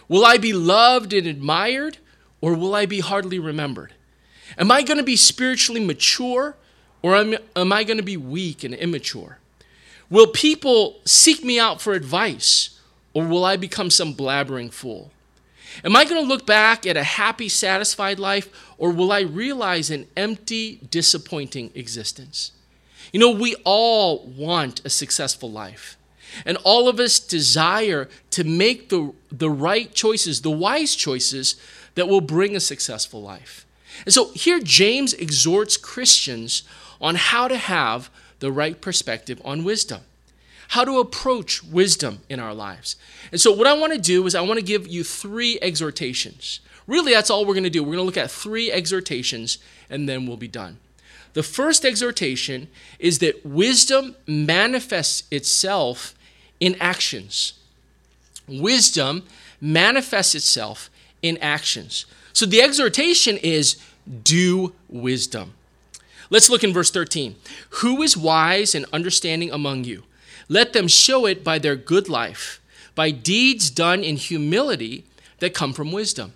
Will 0.08 0.26
I 0.26 0.38
be 0.38 0.54
loved 0.54 1.12
and 1.12 1.28
admired 1.28 1.98
or 2.40 2.56
will 2.56 2.74
I 2.74 2.86
be 2.86 3.02
hardly 3.02 3.40
remembered? 3.40 3.94
Am 4.58 4.72
I 4.72 4.84
going 4.84 4.98
to 4.98 5.04
be 5.04 5.18
spiritually 5.18 5.84
mature 5.84 6.56
or 7.02 7.18
am, 7.18 7.36
am 7.58 7.74
I 7.74 7.84
going 7.84 7.98
to 7.98 8.04
be 8.04 8.16
weak 8.16 8.64
and 8.64 8.74
immature? 8.74 9.38
Will 10.10 10.28
people 10.28 11.02
seek 11.04 11.44
me 11.44 11.60
out 11.60 11.82
for 11.82 11.92
advice 11.92 12.80
or 13.14 13.28
will 13.28 13.44
I 13.44 13.58
become 13.58 13.90
some 13.90 14.16
blabbering 14.16 14.72
fool? 14.72 15.12
Am 15.84 15.94
I 15.94 16.06
going 16.06 16.22
to 16.22 16.28
look 16.28 16.46
back 16.46 16.86
at 16.86 16.96
a 16.96 17.04
happy, 17.04 17.50
satisfied 17.50 18.20
life, 18.20 18.50
or 18.78 18.92
will 18.92 19.12
I 19.12 19.22
realize 19.22 19.90
an 19.90 20.08
empty, 20.16 20.80
disappointing 20.90 21.72
existence? 21.76 22.52
You 23.12 23.20
know, 23.20 23.32
we 23.32 23.56
all 23.64 24.26
want 24.26 24.84
a 24.86 24.90
successful 24.90 25.52
life. 25.52 25.98
And 26.46 26.58
all 26.64 26.88
of 26.88 27.00
us 27.00 27.20
desire 27.20 28.08
to 28.32 28.44
make 28.44 28.90
the, 28.90 29.14
the 29.32 29.50
right 29.50 29.94
choices, 29.94 30.42
the 30.42 30.52
wise 30.52 30.96
choices 30.96 31.56
that 31.96 32.08
will 32.08 32.22
bring 32.22 32.56
a 32.56 32.62
successful 32.62 33.22
life. 33.22 33.66
And 34.06 34.14
so 34.14 34.32
here 34.32 34.60
James 34.60 35.14
exhorts 35.14 35.76
Christians 35.78 36.64
on 37.02 37.16
how 37.16 37.48
to 37.48 37.58
have 37.58 38.10
the 38.40 38.52
right 38.52 38.80
perspective 38.80 39.42
on 39.44 39.64
wisdom, 39.64 40.02
how 40.70 40.86
to 40.86 41.00
approach 41.00 41.64
wisdom 41.64 42.20
in 42.30 42.40
our 42.40 42.54
lives. 42.54 42.96
And 43.32 43.42
so 43.42 43.52
what 43.52 43.68
I 43.68 43.74
want 43.74 43.94
to 43.94 44.00
do 44.00 44.26
is 44.26 44.34
I 44.34 44.42
want 44.42 44.60
to 44.60 44.66
give 44.66 44.88
you 44.88 45.04
three 45.04 45.60
exhortations. 45.62 46.62
Really, 46.88 47.14
that's 47.14 47.30
all 47.30 47.46
we're 47.46 47.54
going 47.54 47.64
to 47.66 47.70
do. 47.70 47.84
We're 47.84 47.96
going 47.96 48.00
to 48.00 48.04
look 48.04 48.18
at 48.18 48.32
three 48.32 48.72
exhortations 48.72 49.58
and 49.90 50.08
then 50.08 50.26
we'll 50.26 50.38
be 50.38 50.48
done. 50.48 50.78
The 51.34 51.44
first 51.44 51.86
exhortation 51.86 52.68
is 53.00 53.20
that 53.20 53.46
wisdom 53.46 54.16
manifests 54.28 55.24
itself 55.32 56.14
in 56.60 56.76
actions. 56.80 57.54
Wisdom 58.48 59.24
manifests 59.62 60.36
itself 60.36 60.90
in 61.22 61.38
actions. 61.38 62.06
So 62.34 62.46
the 62.46 62.62
exhortation 62.62 63.38
is 63.38 63.78
do 64.24 64.74
wisdom. 64.90 65.54
Let's 66.30 66.50
look 66.50 66.64
in 66.64 66.74
verse 66.74 66.92
13. 66.92 67.36
Who 67.82 68.02
is 68.02 68.18
wise 68.18 68.74
and 68.74 68.86
understanding 68.92 69.52
among 69.52 69.84
you? 69.84 70.04
Let 70.48 70.74
them 70.74 70.88
show 70.88 71.26
it 71.26 71.44
by 71.44 71.60
their 71.60 71.76
good 71.76 72.10
life, 72.10 72.62
by 72.96 73.12
deeds 73.12 73.70
done 73.70 74.04
in 74.04 74.16
humility 74.16 75.06
that 75.40 75.54
come 75.54 75.74
from 75.74 75.92
wisdom. 75.92 76.34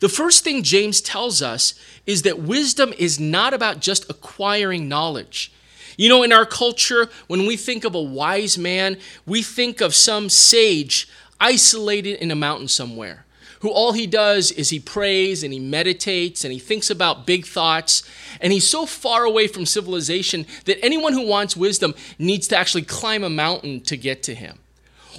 The 0.00 0.08
first 0.08 0.44
thing 0.44 0.62
James 0.62 1.00
tells 1.00 1.42
us 1.42 1.74
is 2.06 2.22
that 2.22 2.40
wisdom 2.40 2.92
is 2.98 3.20
not 3.20 3.54
about 3.54 3.80
just 3.80 4.08
acquiring 4.10 4.88
knowledge. 4.88 5.52
You 5.96 6.08
know, 6.08 6.22
in 6.22 6.32
our 6.32 6.46
culture, 6.46 7.08
when 7.28 7.46
we 7.46 7.56
think 7.56 7.84
of 7.84 7.94
a 7.94 8.02
wise 8.02 8.58
man, 8.58 8.98
we 9.26 9.42
think 9.42 9.80
of 9.80 9.94
some 9.94 10.28
sage 10.28 11.08
isolated 11.40 12.20
in 12.20 12.30
a 12.30 12.36
mountain 12.36 12.68
somewhere, 12.68 13.24
who 13.60 13.70
all 13.70 13.92
he 13.92 14.06
does 14.06 14.50
is 14.50 14.70
he 14.70 14.80
prays 14.80 15.42
and 15.42 15.52
he 15.52 15.60
meditates 15.60 16.44
and 16.44 16.52
he 16.52 16.58
thinks 16.58 16.90
about 16.90 17.26
big 17.26 17.46
thoughts. 17.46 18.02
And 18.40 18.52
he's 18.52 18.68
so 18.68 18.86
far 18.86 19.24
away 19.24 19.46
from 19.46 19.66
civilization 19.66 20.46
that 20.64 20.84
anyone 20.84 21.12
who 21.12 21.26
wants 21.26 21.56
wisdom 21.56 21.94
needs 22.18 22.48
to 22.48 22.56
actually 22.56 22.82
climb 22.82 23.22
a 23.22 23.30
mountain 23.30 23.80
to 23.82 23.96
get 23.96 24.22
to 24.24 24.34
him. 24.34 24.58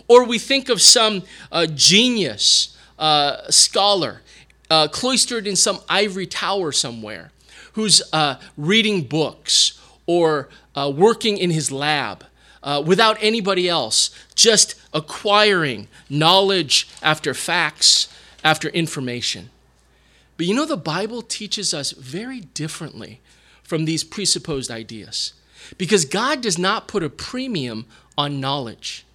Or 0.07 0.25
we 0.25 0.39
think 0.39 0.69
of 0.69 0.81
some 0.81 1.23
uh, 1.51 1.67
genius 1.67 2.77
uh, 2.99 3.49
scholar 3.49 4.21
uh, 4.69 4.87
cloistered 4.87 5.47
in 5.47 5.55
some 5.55 5.79
ivory 5.89 6.25
tower 6.25 6.71
somewhere 6.71 7.31
who's 7.73 8.01
uh, 8.13 8.35
reading 8.57 9.03
books 9.03 9.79
or 10.05 10.49
uh, 10.75 10.91
working 10.95 11.37
in 11.37 11.49
his 11.51 11.71
lab 11.71 12.25
uh, 12.63 12.81
without 12.85 13.17
anybody 13.21 13.69
else, 13.69 14.09
just 14.33 14.75
acquiring 14.93 15.87
knowledge 16.09 16.87
after 17.01 17.33
facts, 17.33 18.07
after 18.43 18.69
information. 18.69 19.49
But 20.37 20.47
you 20.47 20.53
know, 20.53 20.65
the 20.65 20.77
Bible 20.77 21.21
teaches 21.21 21.73
us 21.73 21.91
very 21.91 22.41
differently 22.41 23.21
from 23.63 23.85
these 23.85 24.03
presupposed 24.03 24.71
ideas 24.71 25.33
because 25.77 26.05
God 26.05 26.41
does 26.41 26.57
not 26.57 26.87
put 26.87 27.03
a 27.03 27.09
premium 27.09 27.85
on 28.17 28.39
knowledge. 28.39 29.05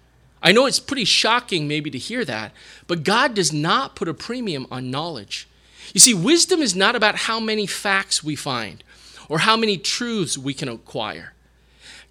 I 0.41 0.51
know 0.51 0.65
it's 0.65 0.79
pretty 0.79 1.05
shocking 1.05 1.67
maybe 1.67 1.91
to 1.91 1.97
hear 1.97 2.25
that, 2.25 2.51
but 2.87 3.03
God 3.03 3.35
does 3.35 3.53
not 3.53 3.95
put 3.95 4.07
a 4.07 4.13
premium 4.13 4.65
on 4.71 4.89
knowledge. 4.89 5.47
You 5.93 5.99
see, 5.99 6.13
wisdom 6.13 6.61
is 6.61 6.75
not 6.75 6.95
about 6.95 7.15
how 7.15 7.39
many 7.39 7.67
facts 7.67 8.23
we 8.23 8.35
find 8.35 8.83
or 9.29 9.39
how 9.39 9.55
many 9.55 9.77
truths 9.77 10.37
we 10.37 10.53
can 10.53 10.67
acquire. 10.67 11.33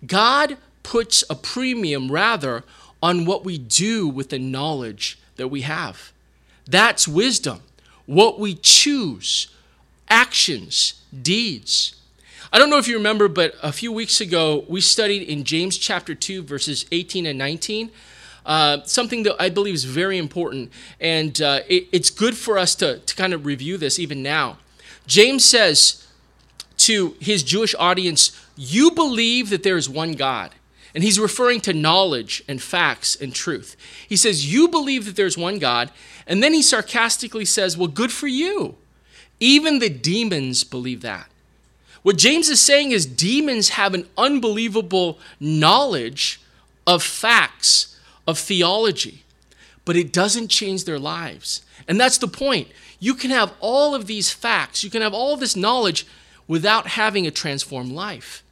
God 0.06 0.56
puts 0.82 1.24
a 1.28 1.34
premium 1.34 2.10
rather 2.10 2.64
on 3.02 3.24
what 3.24 3.44
we 3.44 3.58
do 3.58 4.06
with 4.08 4.30
the 4.30 4.38
knowledge 4.38 5.18
that 5.36 5.48
we 5.48 5.62
have. 5.62 6.12
That's 6.66 7.08
wisdom. 7.08 7.60
What 8.06 8.38
we 8.38 8.54
choose, 8.54 9.48
actions, 10.08 10.94
deeds. 11.22 11.96
I 12.52 12.58
don't 12.58 12.70
know 12.70 12.78
if 12.78 12.88
you 12.88 12.96
remember, 12.96 13.28
but 13.28 13.54
a 13.62 13.72
few 13.72 13.92
weeks 13.92 14.20
ago 14.20 14.64
we 14.68 14.80
studied 14.80 15.22
in 15.22 15.44
James 15.44 15.78
chapter 15.78 16.14
2, 16.14 16.42
verses 16.42 16.86
18 16.90 17.26
and 17.26 17.38
19. 17.38 17.90
Uh, 18.46 18.82
something 18.84 19.22
that 19.24 19.36
I 19.40 19.48
believe 19.50 19.74
is 19.74 19.84
very 19.84 20.18
important, 20.18 20.70
and 21.00 21.40
uh, 21.40 21.60
it, 21.68 21.88
it's 21.92 22.10
good 22.10 22.36
for 22.36 22.58
us 22.58 22.74
to, 22.76 22.98
to 22.98 23.16
kind 23.16 23.32
of 23.34 23.46
review 23.46 23.76
this 23.76 23.98
even 23.98 24.22
now. 24.22 24.58
James 25.06 25.44
says, 25.44 26.06
to 26.80 27.14
his 27.20 27.42
Jewish 27.42 27.74
audience, 27.78 28.32
You 28.56 28.90
believe 28.90 29.50
that 29.50 29.62
there 29.62 29.76
is 29.76 29.88
one 29.88 30.12
God. 30.12 30.54
And 30.94 31.04
he's 31.04 31.20
referring 31.20 31.60
to 31.60 31.72
knowledge 31.72 32.42
and 32.48 32.60
facts 32.60 33.14
and 33.14 33.32
truth. 33.34 33.76
He 34.08 34.16
says, 34.16 34.52
You 34.52 34.66
believe 34.66 35.04
that 35.04 35.14
there's 35.14 35.38
one 35.38 35.58
God. 35.58 35.90
And 36.26 36.42
then 36.42 36.52
he 36.52 36.62
sarcastically 36.62 37.44
says, 37.44 37.76
Well, 37.76 37.88
good 37.88 38.10
for 38.10 38.26
you. 38.26 38.76
Even 39.38 39.78
the 39.78 39.90
demons 39.90 40.64
believe 40.64 41.02
that. 41.02 41.28
What 42.02 42.16
James 42.16 42.48
is 42.48 42.60
saying 42.60 42.92
is 42.92 43.04
demons 43.04 43.70
have 43.70 43.92
an 43.92 44.08
unbelievable 44.16 45.18
knowledge 45.38 46.40
of 46.86 47.02
facts, 47.02 47.89
of 48.30 48.38
theology, 48.38 49.24
but 49.84 49.96
it 49.96 50.12
doesn't 50.12 50.48
change 50.48 50.84
their 50.84 50.98
lives. 50.98 51.62
And 51.86 52.00
that's 52.00 52.18
the 52.18 52.28
point. 52.28 52.68
You 52.98 53.14
can 53.14 53.30
have 53.30 53.52
all 53.60 53.94
of 53.94 54.06
these 54.06 54.30
facts, 54.30 54.82
you 54.84 54.90
can 54.90 55.02
have 55.02 55.14
all 55.14 55.36
this 55.36 55.56
knowledge, 55.56 56.06
without 56.46 56.88
having 56.88 57.26
a 57.26 57.30
transformed 57.30 57.92
life. 57.92 58.42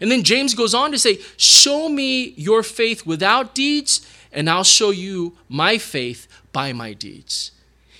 And 0.00 0.10
then 0.10 0.24
James 0.24 0.54
goes 0.54 0.74
on 0.74 0.90
to 0.92 0.98
say, 0.98 1.20
Show 1.36 1.88
me 1.88 2.34
your 2.36 2.62
faith 2.62 3.06
without 3.06 3.54
deeds, 3.54 4.06
and 4.32 4.50
I'll 4.50 4.64
show 4.64 4.90
you 4.90 5.36
my 5.48 5.78
faith 5.78 6.26
by 6.52 6.72
my 6.72 6.92
deeds. 6.92 7.52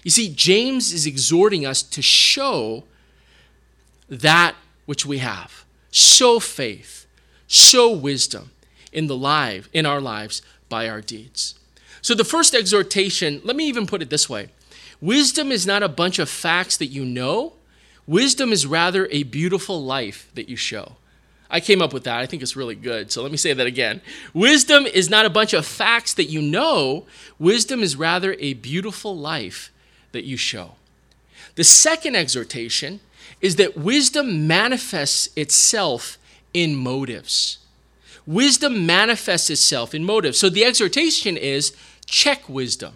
You 0.03 0.11
see, 0.11 0.29
James 0.29 0.93
is 0.93 1.07
exhorting 1.07 1.65
us 1.65 1.83
to 1.83 2.03
show 2.03 2.85
that 4.09 4.55
which 4.85 5.07
we 5.07 5.19
have. 5.19 5.65
Show 5.91 6.39
faith, 6.39 7.07
show 7.47 7.91
wisdom 7.91 8.51
in 8.93 9.07
the 9.07 9.17
life, 9.17 9.69
in 9.73 9.87
our 9.87 10.01
lives 10.01 10.43
by 10.69 10.89
our 10.89 11.01
deeds. 11.01 11.55
So 12.03 12.15
the 12.15 12.25
first 12.25 12.55
exhortation, 12.55 13.41
let 13.45 13.57
me 13.57 13.67
even 13.67 13.87
put 13.87 14.03
it 14.03 14.11
this 14.11 14.29
way. 14.29 14.49
Wisdom 15.01 15.53
is 15.53 15.67
not 15.67 15.83
a 15.83 15.89
bunch 15.89 16.19
of 16.19 16.29
facts 16.29 16.77
that 16.77 16.87
you 16.87 17.05
know, 17.05 17.55
Wisdom 18.07 18.53
is 18.53 18.67
rather 18.67 19.09
a 19.11 19.25
beautiful 19.25 19.83
life 19.83 20.31
that 20.35 20.49
you 20.49 20.57
show. 20.57 20.93
I 21.51 21.61
came 21.61 21.83
up 21.83 21.93
with 21.93 22.05
that. 22.05 22.21
I 22.21 22.27
think 22.27 22.43
it's 22.43 22.57
really 22.57 22.75
good. 22.75 23.11
So 23.11 23.23
let 23.23 23.31
me 23.31 23.37
say 23.37 23.53
that 23.53 23.67
again. 23.67 24.01
Wisdom 24.33 24.87
is 24.87 25.11
not 25.11 25.27
a 25.27 25.31
bunch 25.31 25.53
of 25.53 25.67
facts 25.67 26.15
that 26.15 26.25
you 26.25 26.41
know, 26.41 27.07
wisdom 27.39 27.83
is 27.83 27.97
rather 27.97 28.37
a 28.39 28.55
beautiful 28.55 29.17
life 29.17 29.73
that 30.13 30.25
you 30.25 30.37
show. 30.37 30.73
The 31.55 31.65
second 31.65 32.17
exhortation 32.17 33.01
is 33.41 33.57
that 33.57 33.77
wisdom 33.77 34.47
manifests 34.47 35.29
itself 35.37 36.19
in 36.53 36.75
motives. 36.75 37.59
Wisdom 38.27 38.87
manifests 38.87 39.51
itself 39.51 39.95
in 39.95 40.05
motives. 40.05 40.39
So 40.39 40.49
the 40.49 40.65
exhortation 40.65 41.37
is 41.37 41.77
check 42.07 42.49
wisdom. 42.49 42.95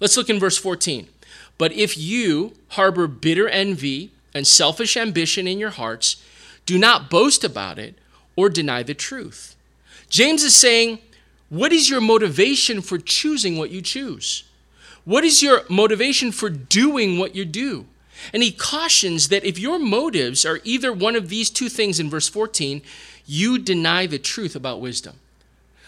Let's 0.00 0.16
look 0.16 0.28
in 0.28 0.40
verse 0.40 0.58
14. 0.58 1.08
But 1.56 1.72
if 1.72 1.96
you 1.96 2.54
harbor 2.70 3.06
bitter 3.06 3.48
envy, 3.48 4.10
and 4.34 4.46
selfish 4.46 4.96
ambition 4.96 5.46
in 5.46 5.58
your 5.58 5.70
hearts, 5.70 6.22
do 6.66 6.78
not 6.78 7.08
boast 7.08 7.44
about 7.44 7.78
it 7.78 7.94
or 8.36 8.48
deny 8.48 8.82
the 8.82 8.94
truth. 8.94 9.54
James 10.10 10.42
is 10.42 10.54
saying, 10.54 10.98
What 11.48 11.72
is 11.72 11.88
your 11.88 12.00
motivation 12.00 12.82
for 12.82 12.98
choosing 12.98 13.56
what 13.56 13.70
you 13.70 13.80
choose? 13.80 14.44
What 15.04 15.24
is 15.24 15.42
your 15.42 15.62
motivation 15.68 16.32
for 16.32 16.50
doing 16.50 17.18
what 17.18 17.36
you 17.36 17.44
do? 17.44 17.86
And 18.32 18.42
he 18.42 18.52
cautions 18.52 19.28
that 19.28 19.44
if 19.44 19.58
your 19.58 19.78
motives 19.78 20.46
are 20.46 20.60
either 20.64 20.92
one 20.92 21.14
of 21.14 21.28
these 21.28 21.50
two 21.50 21.68
things 21.68 22.00
in 22.00 22.08
verse 22.08 22.28
14, 22.28 22.80
you 23.26 23.58
deny 23.58 24.06
the 24.06 24.18
truth 24.18 24.54
about 24.54 24.80
wisdom. 24.80 25.16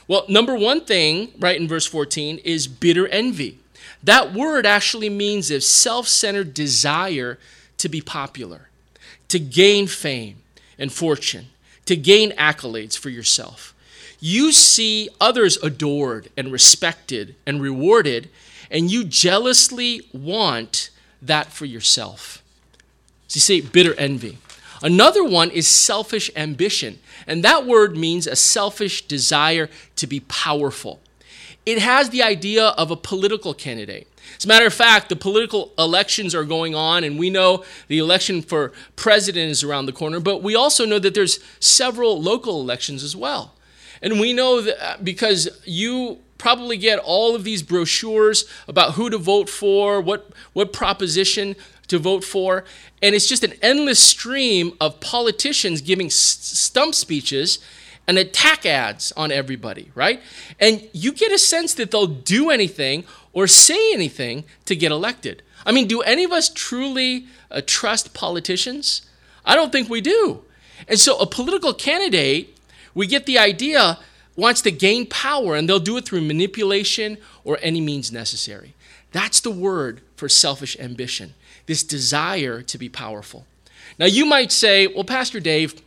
Well, 0.09 0.25
number 0.29 0.55
one 0.55 0.83
thing, 0.83 1.33
right 1.39 1.61
in 1.61 1.67
verse 1.67 1.87
14, 1.87 2.39
is 2.39 2.69
bitter 2.69 3.09
envy. 3.09 3.59
That 4.03 4.33
word 4.33 4.67
actually 4.67 5.11
means 5.11 5.51
a 5.51 5.61
self 5.61 6.07
centered 6.07 6.55
desire 6.55 7.39
to 7.79 7.89
be 7.89 8.01
popular, 8.01 8.69
to 9.29 9.39
gain 9.39 9.87
fame 9.87 10.37
and 10.79 10.93
fortune, 10.93 11.47
to 11.87 11.97
gain 11.97 12.31
accolades 12.33 12.97
for 12.97 13.11
yourself. 13.11 13.75
You 14.21 14.53
see 14.53 15.09
others 15.21 15.57
adored 15.63 16.31
and 16.37 16.53
respected 16.53 17.35
and 17.47 17.61
rewarded, 17.61 18.31
and 18.71 18.91
you 18.91 19.05
jealously 19.05 20.03
want 20.13 20.91
that 21.21 21.53
for 21.53 21.65
yourself. 21.65 22.43
So 23.29 23.37
you 23.37 23.41
see, 23.41 23.61
bitter 23.61 23.95
envy. 23.99 24.39
Another 24.87 25.25
one 25.25 25.51
is 25.51 25.67
selfish 25.67 26.31
ambition, 26.37 27.01
and 27.27 27.43
that 27.43 27.67
word 27.67 27.97
means 27.97 28.29
a 28.29 28.37
selfish 28.37 29.09
desire 29.09 29.69
to 29.97 30.07
be 30.07 30.21
powerful. 30.21 31.01
it 31.67 31.81
has 31.81 32.11
the 32.11 32.23
idea 32.23 32.67
of 32.69 32.93
a 32.93 32.97
political 32.97 33.53
candidate. 33.53 34.07
As 34.37 34.45
a 34.45 34.49
matter 34.49 34.65
of 34.65 34.73
fact, 34.73 35.09
the 35.09 35.17
political 35.17 35.73
elections 35.77 36.37
are 36.37 36.45
going 36.45 36.77
on, 36.77 37.03
and 37.03 37.19
we 37.19 37.31
know 37.31 37.65
the 37.89 37.99
election 37.99 38.43
for 38.43 38.73
president 38.95 39.51
is 39.51 39.65
around 39.65 39.87
the 39.87 39.93
corner, 39.93 40.21
but 40.21 40.41
we 40.41 40.55
also 40.55 40.87
know 40.87 41.01
that 41.01 41.15
there's 41.15 41.41
several 41.59 42.23
local 42.23 42.61
elections 42.61 43.03
as 43.03 43.17
well. 43.17 43.55
And 44.01 44.21
we 44.21 44.33
know 44.33 44.61
that 44.61 44.77
uh, 44.81 44.97
because 45.03 45.49
you 45.65 46.19
probably 46.39 46.77
get 46.77 47.01
all 47.01 47.35
of 47.35 47.43
these 47.43 47.63
brochures 47.63 48.45
about 48.69 48.95
who 48.95 49.11
to 49.11 49.19
vote 49.19 49.49
for, 49.49 50.01
what, 50.01 50.31
what 50.53 50.73
proposition 50.73 51.57
to 51.89 51.99
vote 51.99 52.25
for, 52.25 52.65
and 53.03 53.15
it's 53.15 53.29
just 53.29 53.45
an 53.45 53.55
endless 53.63 54.03
stream 54.03 54.73
of 54.81 55.01
politicians 55.01 55.81
giving 55.81 56.11
stump 56.11 56.95
speeches 56.95 57.59
and 58.07 58.19
attack 58.19 58.65
ads 58.65 59.13
on 59.13 59.33
everybody, 59.33 59.91
right? 59.95 60.21
And 60.61 60.89
you 60.93 61.13
get 61.13 61.33
a 61.33 61.39
sense 61.39 61.75
that 61.75 61.91
they'll 61.91 62.07
do 62.07 62.51
anything 62.51 63.05
or 63.33 63.47
say 63.47 63.93
anything 63.93 64.45
to 64.65 64.77
get 64.77 64.93
elected. 64.93 65.43
I 65.65 65.73
mean, 65.73 65.89
do 65.89 66.01
any 66.03 66.25
of 66.25 66.33
us 66.33 66.49
truly 66.49 67.27
uh, 67.51 67.63
trust 67.67 68.15
politicians? 68.15 69.03
I 69.45 69.55
don't 69.55 69.73
think 69.73 69.89
we 69.89 70.01
do. 70.01 70.43
And 70.89 70.99
so 70.99 71.19
a 71.19 71.27
political 71.27 71.75
candidate, 71.75 72.57
we 72.95 73.07
get 73.07 73.27
the 73.27 73.39
idea, 73.39 73.99
wants 74.37 74.61
to 74.63 74.71
gain 74.71 75.07
power, 75.07 75.57
and 75.57 75.69
they'll 75.69 75.79
do 75.79 75.97
it 75.97 76.05
through 76.05 76.21
manipulation 76.21 77.19
or 77.45 77.59
any 77.63 77.81
means 77.81 78.13
necessary. 78.13 78.75
That's 79.13 79.41
the 79.41 79.51
word 79.51 80.03
for 80.15 80.29
selfish 80.29 80.77
ambition, 80.79 81.35
this 81.67 81.83
desire 81.83 82.63
to 82.63 82.79
be 82.79 82.89
powerful. 82.89 83.47
Now, 83.99 84.07
you 84.07 84.27
might 84.27 84.53
say, 84.53 84.87
well, 84.87 85.05
Pastor 85.05 85.41
Dave, 85.41 85.81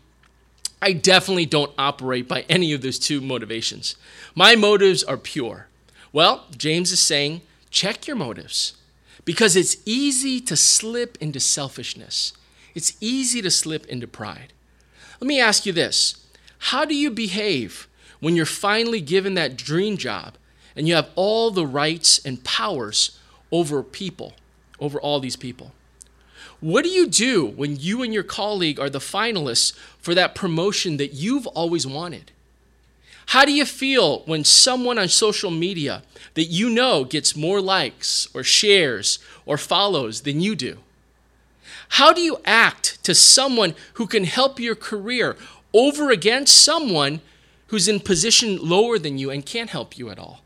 I 0.81 0.93
definitely 0.93 1.45
don't 1.45 1.74
operate 1.77 2.27
by 2.27 2.45
any 2.50 2.74
of 2.74 2.81
those 2.81 3.00
two 3.00 3.21
motivations. 3.21 3.95
My 4.36 4.55
motives 4.55 5.03
are 5.03 5.17
pure. 5.17 5.67
Well, 6.13 6.45
James 6.57 6.91
is 6.91 7.00
saying, 7.00 7.41
check 7.69 8.07
your 8.07 8.15
motives 8.15 8.75
because 9.25 9.55
it's 9.55 9.77
easy 9.86 10.39
to 10.41 10.55
slip 10.55 11.17
into 11.19 11.39
selfishness. 11.39 12.33
It's 12.74 12.95
easy 13.01 13.41
to 13.41 13.51
slip 13.51 13.86
into 13.88 14.07
pride. 14.07 14.53
Let 15.19 15.27
me 15.27 15.39
ask 15.39 15.65
you 15.65 15.74
this 15.74 16.25
How 16.59 16.86
do 16.86 16.95
you 16.95 17.12
behave 17.12 17.88
when 18.19 18.36
you're 18.36 18.45
finally 18.45 19.01
given 19.01 19.33
that 19.36 19.57
dream 19.57 19.98
job 19.98 20.36
and 20.75 20.88
you 20.88 20.95
have 20.95 21.09
all 21.15 21.51
the 21.51 21.67
rights 21.67 22.19
and 22.25 22.43
powers 22.43 23.19
over 23.51 23.83
people, 23.83 24.33
over 24.79 25.00
all 25.00 25.19
these 25.19 25.36
people? 25.36 25.71
What 26.59 26.83
do 26.83 26.89
you 26.89 27.07
do 27.07 27.45
when 27.45 27.77
you 27.77 28.03
and 28.03 28.13
your 28.13 28.24
colleague 28.24 28.79
are 28.79 28.89
the 28.89 29.00
finalists 29.00 29.74
for 30.00 30.13
that 30.15 30.36
promotion 30.36 30.98
that 30.98 31.13
you've 31.13 31.48
always 31.48 31.88
wanted? 31.88 32.31
How 33.27 33.45
do 33.45 33.53
you 33.53 33.65
feel 33.65 34.19
when 34.21 34.43
someone 34.43 34.98
on 34.98 35.07
social 35.07 35.51
media 35.51 36.01
that 36.33 36.45
you 36.45 36.69
know 36.69 37.03
gets 37.03 37.36
more 37.36 37.62
likes 37.62 38.27
or 38.33 38.43
shares 38.43 39.19
or 39.45 39.57
follows 39.57 40.21
than 40.21 40.41
you 40.41 40.55
do? 40.55 40.79
How 41.89 42.12
do 42.12 42.21
you 42.21 42.39
act 42.43 43.03
to 43.03 43.15
someone 43.15 43.75
who 43.93 44.07
can 44.07 44.24
help 44.24 44.59
your 44.59 44.75
career 44.75 45.38
over 45.74 46.09
against 46.09 46.57
someone 46.57 47.21
who's 47.67 47.88
in 47.88 48.00
position 48.00 48.57
lower 48.57 49.00
than 49.00 49.17
you 49.17 49.29
and 49.29 49.45
can't 49.45 49.69
help 49.69 49.98
you 49.98 50.09
at 50.09 50.19
all? 50.19 50.41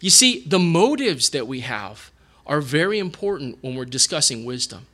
You 0.00 0.10
see, 0.10 0.44
the 0.46 0.58
motives 0.58 1.30
that 1.30 1.46
we 1.46 1.60
have 1.60 2.09
are 2.50 2.60
very 2.60 2.98
important 2.98 3.56
when 3.62 3.76
we're 3.76 3.84
discussing 3.86 4.44
wisdom. 4.44 4.86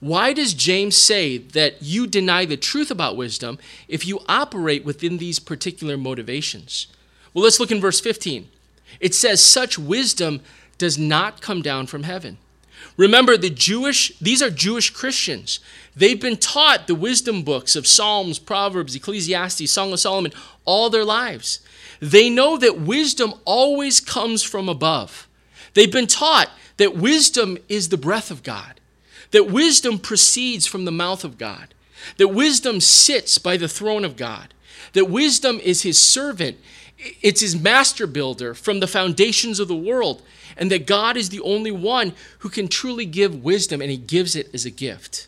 Why 0.00 0.32
does 0.32 0.54
James 0.54 0.96
say 0.96 1.38
that 1.38 1.82
you 1.82 2.06
deny 2.06 2.44
the 2.44 2.56
truth 2.56 2.90
about 2.90 3.16
wisdom 3.16 3.58
if 3.86 4.06
you 4.06 4.20
operate 4.28 4.84
within 4.84 5.18
these 5.18 5.38
particular 5.38 5.96
motivations? 5.96 6.88
Well, 7.32 7.44
let's 7.44 7.60
look 7.60 7.70
in 7.70 7.80
verse 7.80 8.00
15. 8.00 8.48
It 8.98 9.14
says, 9.14 9.42
Such 9.42 9.78
wisdom 9.78 10.40
does 10.78 10.98
not 10.98 11.40
come 11.40 11.62
down 11.62 11.86
from 11.86 12.02
heaven. 12.02 12.38
Remember, 12.96 13.36
the 13.36 13.50
Jewish, 13.50 14.18
these 14.18 14.42
are 14.42 14.50
Jewish 14.50 14.90
Christians. 14.90 15.60
They've 15.94 16.20
been 16.20 16.38
taught 16.38 16.86
the 16.86 16.94
wisdom 16.94 17.42
books 17.42 17.76
of 17.76 17.86
Psalms, 17.86 18.38
Proverbs, 18.38 18.96
Ecclesiastes, 18.96 19.70
Song 19.70 19.92
of 19.92 20.00
Solomon 20.00 20.32
all 20.64 20.90
their 20.90 21.04
lives. 21.04 21.60
They 22.00 22.30
know 22.30 22.56
that 22.56 22.80
wisdom 22.80 23.34
always 23.44 24.00
comes 24.00 24.42
from 24.42 24.68
above. 24.68 25.28
They've 25.74 25.92
been 25.92 26.06
taught 26.06 26.50
that 26.80 26.96
wisdom 26.96 27.56
is 27.68 27.88
the 27.88 27.96
breath 27.96 28.30
of 28.32 28.42
God 28.42 28.80
that 29.30 29.50
wisdom 29.50 29.98
proceeds 29.98 30.66
from 30.66 30.84
the 30.84 30.92
mouth 30.92 31.24
of 31.24 31.38
God, 31.38 31.74
that 32.16 32.28
wisdom 32.28 32.80
sits 32.80 33.38
by 33.38 33.56
the 33.56 33.68
throne 33.68 34.04
of 34.04 34.16
God, 34.16 34.54
that 34.92 35.06
wisdom 35.06 35.60
is 35.60 35.82
his 35.82 36.04
servant, 36.04 36.58
it's 37.22 37.40
his 37.40 37.56
master 37.56 38.06
builder 38.06 38.54
from 38.54 38.80
the 38.80 38.86
foundations 38.86 39.60
of 39.60 39.68
the 39.68 39.76
world, 39.76 40.22
and 40.56 40.70
that 40.70 40.86
God 40.86 41.16
is 41.16 41.28
the 41.28 41.40
only 41.40 41.70
one 41.70 42.12
who 42.40 42.48
can 42.48 42.68
truly 42.68 43.06
give 43.06 43.44
wisdom, 43.44 43.80
and 43.80 43.90
he 43.90 43.96
gives 43.96 44.34
it 44.34 44.52
as 44.52 44.64
a 44.64 44.70
gift. 44.70 45.26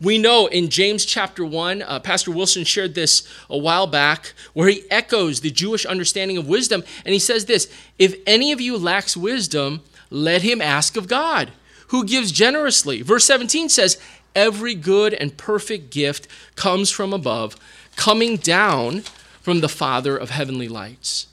We 0.00 0.16
know 0.16 0.46
in 0.46 0.68
James 0.68 1.04
chapter 1.04 1.44
1, 1.44 1.82
uh, 1.82 1.98
Pastor 1.98 2.30
Wilson 2.30 2.62
shared 2.62 2.94
this 2.94 3.26
a 3.50 3.58
while 3.58 3.88
back, 3.88 4.32
where 4.54 4.68
he 4.68 4.84
echoes 4.90 5.40
the 5.40 5.50
Jewish 5.50 5.84
understanding 5.84 6.36
of 6.36 6.48
wisdom, 6.48 6.84
and 7.04 7.12
he 7.12 7.18
says 7.18 7.46
this 7.46 7.70
If 7.98 8.14
any 8.26 8.52
of 8.52 8.60
you 8.60 8.78
lacks 8.78 9.16
wisdom, 9.16 9.82
let 10.10 10.42
him 10.42 10.60
ask 10.60 10.96
of 10.96 11.08
God 11.08 11.52
who 11.88 12.04
gives 12.04 12.32
generously. 12.32 13.02
Verse 13.02 13.24
17 13.24 13.68
says, 13.68 13.98
Every 14.34 14.74
good 14.74 15.14
and 15.14 15.36
perfect 15.36 15.90
gift 15.90 16.28
comes 16.54 16.90
from 16.90 17.12
above, 17.12 17.56
coming 17.96 18.36
down 18.36 19.00
from 19.40 19.60
the 19.60 19.68
Father 19.68 20.16
of 20.16 20.30
heavenly 20.30 20.68
lights. 20.68 21.26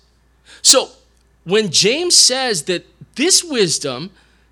So, 0.62 0.90
when 1.44 1.70
James 1.70 2.16
says 2.16 2.64
that 2.64 2.86
this 3.16 3.44
wisdom 3.44 4.10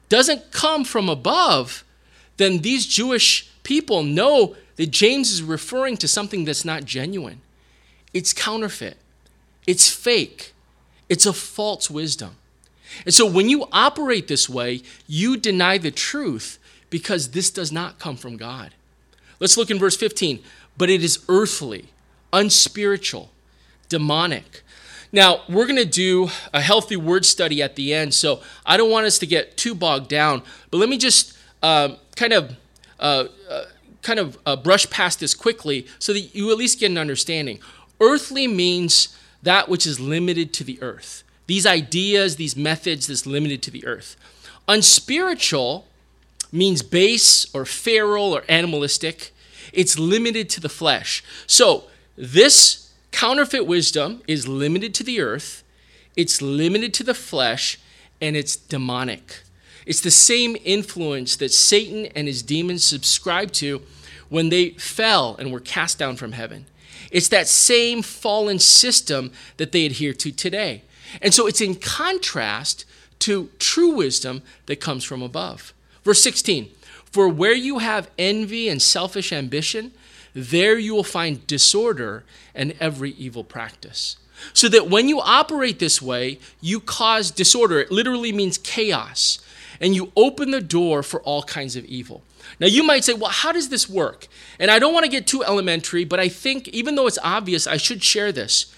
doesn't 0.09 0.51
come 0.51 0.83
from 0.83 1.09
above, 1.09 1.83
then 2.37 2.59
these 2.59 2.85
Jewish 2.85 3.49
people 3.63 4.03
know 4.03 4.55
that 4.75 4.91
James 4.91 5.31
is 5.31 5.41
referring 5.41 5.97
to 5.97 6.07
something 6.07 6.45
that's 6.45 6.65
not 6.65 6.85
genuine. 6.85 7.41
It's 8.13 8.33
counterfeit, 8.33 8.97
it's 9.65 9.89
fake, 9.89 10.53
it's 11.09 11.25
a 11.25 11.33
false 11.33 11.89
wisdom. 11.89 12.35
And 13.05 13.13
so 13.13 13.25
when 13.25 13.49
you 13.49 13.67
operate 13.71 14.27
this 14.27 14.49
way, 14.49 14.81
you 15.07 15.37
deny 15.37 15.77
the 15.77 15.91
truth 15.91 16.59
because 16.89 17.31
this 17.31 17.49
does 17.49 17.71
not 17.71 17.99
come 17.99 18.15
from 18.15 18.37
God. 18.37 18.73
Let's 19.39 19.57
look 19.57 19.71
in 19.71 19.79
verse 19.79 19.97
15. 19.97 20.39
But 20.77 20.89
it 20.89 21.03
is 21.03 21.23
earthly, 21.29 21.89
unspiritual, 22.31 23.31
demonic. 23.89 24.63
Now, 25.11 25.41
we're 25.47 25.67
going 25.67 25.75
to 25.75 25.85
do 25.85 26.29
a 26.53 26.61
healthy 26.61 26.95
word 26.95 27.25
study 27.25 27.61
at 27.61 27.75
the 27.75 27.93
end, 27.93 28.15
so 28.15 28.41
I 28.65 28.77
don't 28.77 28.89
want 28.89 29.05
us 29.05 29.19
to 29.19 29.27
get 29.27 29.57
too 29.57 29.75
bogged 29.75 30.07
down. 30.07 30.41
But 30.71 30.77
let 30.77 30.89
me 30.89 30.97
just 30.97 31.37
uh, 31.61 31.95
kind 32.15 32.33
of 32.33 32.55
uh, 32.99 33.25
uh, 33.49 33.65
kind 34.01 34.19
of 34.19 34.37
uh, 34.45 34.55
brush 34.55 34.89
past 34.89 35.19
this 35.19 35.33
quickly 35.33 35.87
so 35.99 36.13
that 36.13 36.35
you 36.35 36.51
at 36.51 36.57
least 36.57 36.79
get 36.79 36.89
an 36.89 36.97
understanding. 36.97 37.59
Earthly 37.99 38.47
means 38.47 39.17
that 39.43 39.69
which 39.69 39.85
is 39.85 39.99
limited 39.99 40.53
to 40.53 40.63
the 40.63 40.81
earth. 40.81 41.22
These 41.47 41.65
ideas, 41.65 42.35
these 42.35 42.55
methods, 42.55 43.07
that's 43.07 43.25
limited 43.25 43.61
to 43.63 43.71
the 43.71 43.85
earth. 43.85 44.15
Unspiritual 44.67 45.85
means 46.51 46.81
base 46.81 47.53
or 47.53 47.65
feral 47.65 48.33
or 48.33 48.43
animalistic. 48.47 49.33
It's 49.73 49.99
limited 49.99 50.49
to 50.51 50.61
the 50.61 50.69
flesh. 50.69 51.23
So, 51.47 51.85
this 52.15 52.91
counterfeit 53.11 53.65
wisdom 53.65 54.21
is 54.27 54.47
limited 54.47 54.93
to 54.95 55.03
the 55.03 55.19
earth, 55.19 55.63
it's 56.15 56.41
limited 56.41 56.93
to 56.95 57.03
the 57.03 57.13
flesh, 57.13 57.79
and 58.21 58.37
it's 58.37 58.55
demonic. 58.55 59.41
It's 59.85 60.01
the 60.01 60.11
same 60.11 60.55
influence 60.63 61.35
that 61.37 61.51
Satan 61.51 62.05
and 62.15 62.27
his 62.27 62.41
demons 62.41 62.85
subscribed 62.85 63.53
to 63.55 63.81
when 64.29 64.49
they 64.49 64.71
fell 64.71 65.35
and 65.37 65.51
were 65.51 65.59
cast 65.59 65.99
down 65.99 66.15
from 66.15 66.31
heaven. 66.31 66.65
It's 67.11 67.27
that 67.29 67.47
same 67.47 68.01
fallen 68.01 68.59
system 68.59 69.31
that 69.57 69.71
they 69.71 69.85
adhere 69.85 70.13
to 70.13 70.31
today. 70.31 70.83
And 71.21 71.33
so 71.33 71.47
it's 71.47 71.61
in 71.61 71.75
contrast 71.75 72.85
to 73.19 73.49
true 73.59 73.91
wisdom 73.91 74.41
that 74.65 74.79
comes 74.79 75.03
from 75.03 75.21
above. 75.21 75.73
Verse 76.03 76.21
16 76.21 76.69
For 77.11 77.27
where 77.27 77.53
you 77.53 77.79
have 77.79 78.09
envy 78.17 78.69
and 78.69 78.81
selfish 78.81 79.31
ambition, 79.31 79.91
there 80.33 80.77
you 80.77 80.95
will 80.95 81.03
find 81.03 81.45
disorder 81.47 82.23
and 82.55 82.73
every 82.79 83.11
evil 83.11 83.43
practice. 83.43 84.17
So 84.51 84.67
that 84.69 84.89
when 84.89 85.07
you 85.07 85.21
operate 85.21 85.79
this 85.79 86.01
way, 86.01 86.39
you 86.59 86.79
cause 86.79 87.31
disorder. 87.31 87.79
It 87.79 87.91
literally 87.91 88.31
means 88.31 88.57
chaos. 88.57 89.39
And 89.79 89.95
you 89.95 90.11
open 90.15 90.51
the 90.51 90.61
door 90.61 91.03
for 91.03 91.21
all 91.21 91.43
kinds 91.43 91.75
of 91.75 91.85
evil. 91.85 92.23
Now, 92.59 92.67
you 92.67 92.83
might 92.83 93.03
say, 93.03 93.13
well, 93.13 93.31
how 93.31 93.51
does 93.51 93.69
this 93.69 93.89
work? 93.89 94.27
And 94.59 94.69
I 94.69 94.79
don't 94.79 94.93
want 94.93 95.05
to 95.05 95.11
get 95.11 95.27
too 95.27 95.43
elementary, 95.43 96.05
but 96.05 96.19
I 96.19 96.29
think 96.29 96.67
even 96.69 96.95
though 96.95 97.07
it's 97.07 97.19
obvious, 97.23 97.67
I 97.67 97.77
should 97.77 98.03
share 98.03 98.31
this. 98.31 98.73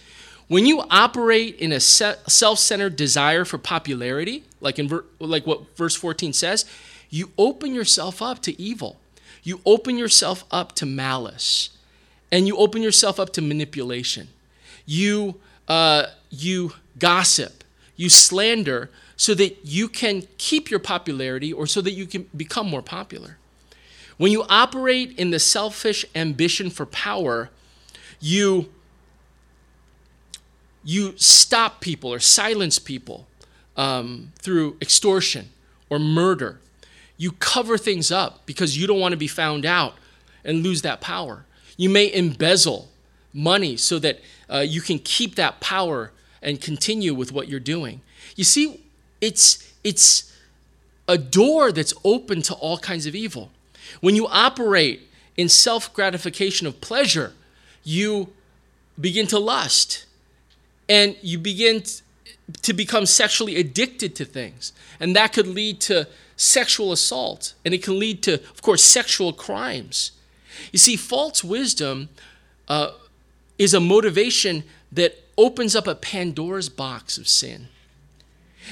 When 0.48 0.66
you 0.66 0.84
operate 0.92 1.56
in 1.56 1.72
a 1.72 1.80
self-centered 1.80 2.96
desire 2.96 3.46
for 3.46 3.58
popularity, 3.58 4.44
like 4.62 4.78
in 4.78 4.88
ver- 4.88 5.06
like 5.20 5.48
what 5.48 5.76
verse 5.76 5.96
14 5.96 6.34
says, 6.34 6.66
you 7.10 7.32
open 7.38 7.74
yourself 7.74 8.22
up 8.22 8.42
to 8.44 8.62
evil. 8.62 9.00
You 9.44 9.62
open 9.66 9.98
yourself 9.98 10.44
up 10.52 10.74
to 10.74 10.86
malice, 10.86 11.70
and 12.32 12.48
you 12.48 12.58
open 12.58 12.82
yourself 12.82 13.20
up 13.20 13.32
to 13.34 13.42
manipulation. 13.42 14.28
You 14.86 15.40
uh, 15.68 16.08
you 16.30 16.74
gossip. 17.00 17.64
you 17.96 18.10
slander 18.10 18.90
so 19.16 19.34
that 19.34 19.58
you 19.64 19.88
can 19.88 20.28
keep 20.38 20.70
your 20.70 20.80
popularity 20.80 21.54
or 21.54 21.66
so 21.66 21.82
that 21.82 21.92
you 21.92 22.06
can 22.06 22.28
become 22.36 22.70
more 22.70 22.82
popular. 22.82 23.38
When 24.18 24.32
you 24.32 24.44
operate 24.50 25.18
in 25.18 25.32
the 25.32 25.40
selfish 25.40 26.06
ambition 26.16 26.70
for 26.70 26.86
power, 26.86 27.50
you 28.20 28.70
you 30.86 31.14
stop 31.18 31.82
people 31.82 32.14
or 32.14 32.20
silence 32.20 32.78
people 32.78 33.28
um, 33.76 34.32
through 34.40 34.78
extortion 34.82 35.50
or 35.90 35.98
murder. 35.98 36.60
You 37.18 37.32
cover 37.32 37.78
things 37.78 38.12
up 38.12 38.46
because 38.46 38.78
you 38.78 38.86
don't 38.86 39.00
want 39.00 39.12
to 39.12 39.18
be 39.18 39.28
found 39.28 39.66
out 39.66 39.96
and 40.46 40.64
lose 40.64 40.84
that 40.84 41.02
power. 41.02 41.46
You 41.76 41.90
may 41.90 42.14
embezzle 42.14 42.90
money 43.34 43.76
so 43.78 43.98
that 44.00 44.20
uh, 44.50 44.60
you 44.60 44.80
can 44.80 45.00
keep 45.00 45.36
that 45.36 45.60
power 45.60 46.12
and 46.42 46.62
continue 46.62 47.16
with 47.16 47.32
what 47.32 47.48
you're 47.48 47.60
doing. 47.60 48.02
You 48.36 48.44
see, 48.44 48.82
it's, 49.20 49.74
it's 49.84 50.32
a 51.08 51.18
door 51.18 51.72
that's 51.72 51.96
open 52.04 52.44
to 52.44 52.54
all 52.54 52.78
kinds 52.78 53.08
of 53.08 53.16
evil. 53.16 53.50
When 54.02 54.16
you 54.16 54.28
operate 54.28 55.10
in 55.36 55.50
self 55.50 55.92
gratification 55.94 56.68
of 56.68 56.80
pleasure, 56.80 57.34
you 57.84 58.30
begin 59.00 59.26
to 59.28 59.40
lust 59.40 60.06
and 60.88 61.16
you 61.22 61.38
begin 61.40 61.84
to 62.62 62.74
become 62.74 63.06
sexually 63.06 63.56
addicted 63.56 64.16
to 64.16 64.26
things. 64.26 64.74
And 65.00 65.16
that 65.16 65.34
could 65.34 65.48
lead 65.48 65.80
to 65.82 66.08
sexual 66.36 66.92
assault 66.92 67.54
and 67.64 67.74
it 67.74 67.84
can 67.84 67.98
lead 68.00 68.22
to, 68.24 68.36
of 68.36 68.62
course, 68.62 68.84
sexual 68.84 69.34
crimes. 69.34 70.12
You 70.72 70.80
see, 70.80 70.96
false 70.96 71.44
wisdom 71.44 72.10
uh, 72.68 72.92
is 73.58 73.74
a 73.74 73.80
motivation 73.80 74.64
that 74.92 75.22
opens 75.38 75.76
up 75.76 75.88
a 75.88 75.96
Pandora's 75.96 76.70
box 76.70 77.18
of 77.18 77.28
sin. 77.28 77.68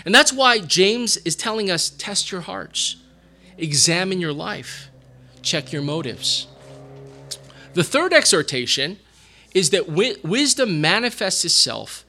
And 0.05 0.13
that's 0.13 0.33
why 0.33 0.59
James 0.59 1.17
is 1.17 1.35
telling 1.35 1.69
us 1.69 1.89
test 1.89 2.31
your 2.31 2.41
hearts, 2.41 2.97
examine 3.57 4.19
your 4.19 4.33
life, 4.33 4.89
check 5.41 5.71
your 5.71 5.81
motives. 5.81 6.47
The 7.73 7.83
third 7.83 8.13
exhortation 8.13 8.99
is 9.53 9.69
that 9.69 9.87
wi- 9.87 10.15
wisdom 10.23 10.81
manifests 10.81 11.45
itself 11.45 12.02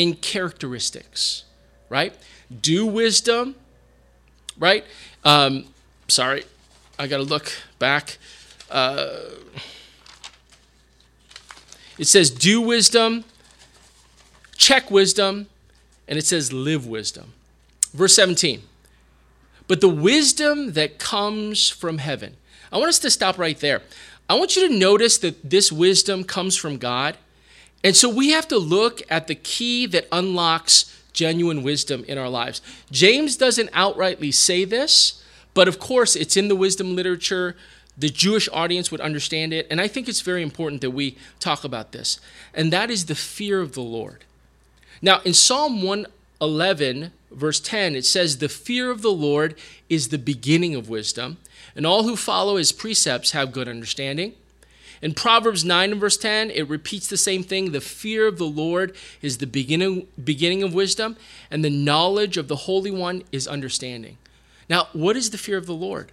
in 0.00 0.14
characteristics, 0.14 1.44
right? 1.90 2.14
Do 2.62 2.86
wisdom, 2.86 3.54
right? 4.58 4.82
Um, 5.24 5.66
sorry, 6.08 6.44
I 6.98 7.06
got 7.06 7.18
to 7.18 7.22
look 7.22 7.52
back. 7.78 8.16
Uh, 8.70 9.20
it 11.98 12.06
says, 12.06 12.30
do 12.30 12.62
wisdom, 12.62 13.24
check 14.56 14.90
wisdom, 14.90 15.48
and 16.08 16.18
it 16.18 16.24
says, 16.24 16.50
live 16.50 16.86
wisdom. 16.86 17.34
Verse 17.92 18.14
17. 18.14 18.62
But 19.68 19.82
the 19.82 19.88
wisdom 19.88 20.72
that 20.72 20.98
comes 20.98 21.68
from 21.68 21.98
heaven. 21.98 22.36
I 22.72 22.78
want 22.78 22.88
us 22.88 22.98
to 23.00 23.10
stop 23.10 23.36
right 23.36 23.58
there. 23.60 23.82
I 24.30 24.34
want 24.34 24.56
you 24.56 24.66
to 24.66 24.74
notice 24.74 25.18
that 25.18 25.50
this 25.50 25.70
wisdom 25.70 26.24
comes 26.24 26.56
from 26.56 26.78
God. 26.78 27.18
And 27.82 27.96
so 27.96 28.08
we 28.08 28.30
have 28.30 28.46
to 28.48 28.58
look 28.58 29.02
at 29.10 29.26
the 29.26 29.34
key 29.34 29.86
that 29.86 30.06
unlocks 30.12 30.96
genuine 31.12 31.62
wisdom 31.62 32.04
in 32.06 32.18
our 32.18 32.28
lives. 32.28 32.60
James 32.90 33.36
doesn't 33.36 33.70
outrightly 33.72 34.32
say 34.32 34.64
this, 34.64 35.22
but 35.54 35.68
of 35.68 35.78
course 35.78 36.14
it's 36.16 36.36
in 36.36 36.48
the 36.48 36.56
wisdom 36.56 36.94
literature. 36.94 37.56
The 37.96 38.08
Jewish 38.08 38.48
audience 38.52 38.90
would 38.90 39.00
understand 39.00 39.52
it. 39.52 39.66
And 39.70 39.80
I 39.80 39.88
think 39.88 40.08
it's 40.08 40.20
very 40.20 40.42
important 40.42 40.80
that 40.82 40.90
we 40.90 41.16
talk 41.38 41.64
about 41.64 41.92
this. 41.92 42.20
And 42.54 42.72
that 42.72 42.90
is 42.90 43.06
the 43.06 43.14
fear 43.14 43.60
of 43.60 43.72
the 43.72 43.82
Lord. 43.82 44.24
Now, 45.02 45.20
in 45.24 45.34
Psalm 45.34 45.82
111, 45.82 47.12
verse 47.30 47.60
10, 47.60 47.96
it 47.96 48.04
says, 48.04 48.38
The 48.38 48.48
fear 48.48 48.90
of 48.90 49.02
the 49.02 49.10
Lord 49.10 49.54
is 49.88 50.08
the 50.08 50.18
beginning 50.18 50.74
of 50.74 50.88
wisdom, 50.88 51.38
and 51.74 51.86
all 51.86 52.04
who 52.04 52.16
follow 52.16 52.56
his 52.56 52.72
precepts 52.72 53.30
have 53.32 53.52
good 53.52 53.68
understanding. 53.68 54.34
In 55.02 55.14
Proverbs 55.14 55.64
9 55.64 55.92
and 55.92 56.00
verse 56.00 56.18
10, 56.18 56.50
it 56.50 56.68
repeats 56.68 57.08
the 57.08 57.16
same 57.16 57.42
thing. 57.42 57.72
The 57.72 57.80
fear 57.80 58.26
of 58.26 58.36
the 58.36 58.44
Lord 58.44 58.94
is 59.22 59.38
the 59.38 59.46
beginning, 59.46 60.06
beginning 60.22 60.62
of 60.62 60.74
wisdom, 60.74 61.16
and 61.50 61.64
the 61.64 61.70
knowledge 61.70 62.36
of 62.36 62.48
the 62.48 62.56
Holy 62.56 62.90
One 62.90 63.22
is 63.32 63.48
understanding. 63.48 64.18
Now, 64.68 64.88
what 64.92 65.16
is 65.16 65.30
the 65.30 65.38
fear 65.38 65.56
of 65.56 65.66
the 65.66 65.72
Lord? 65.72 66.12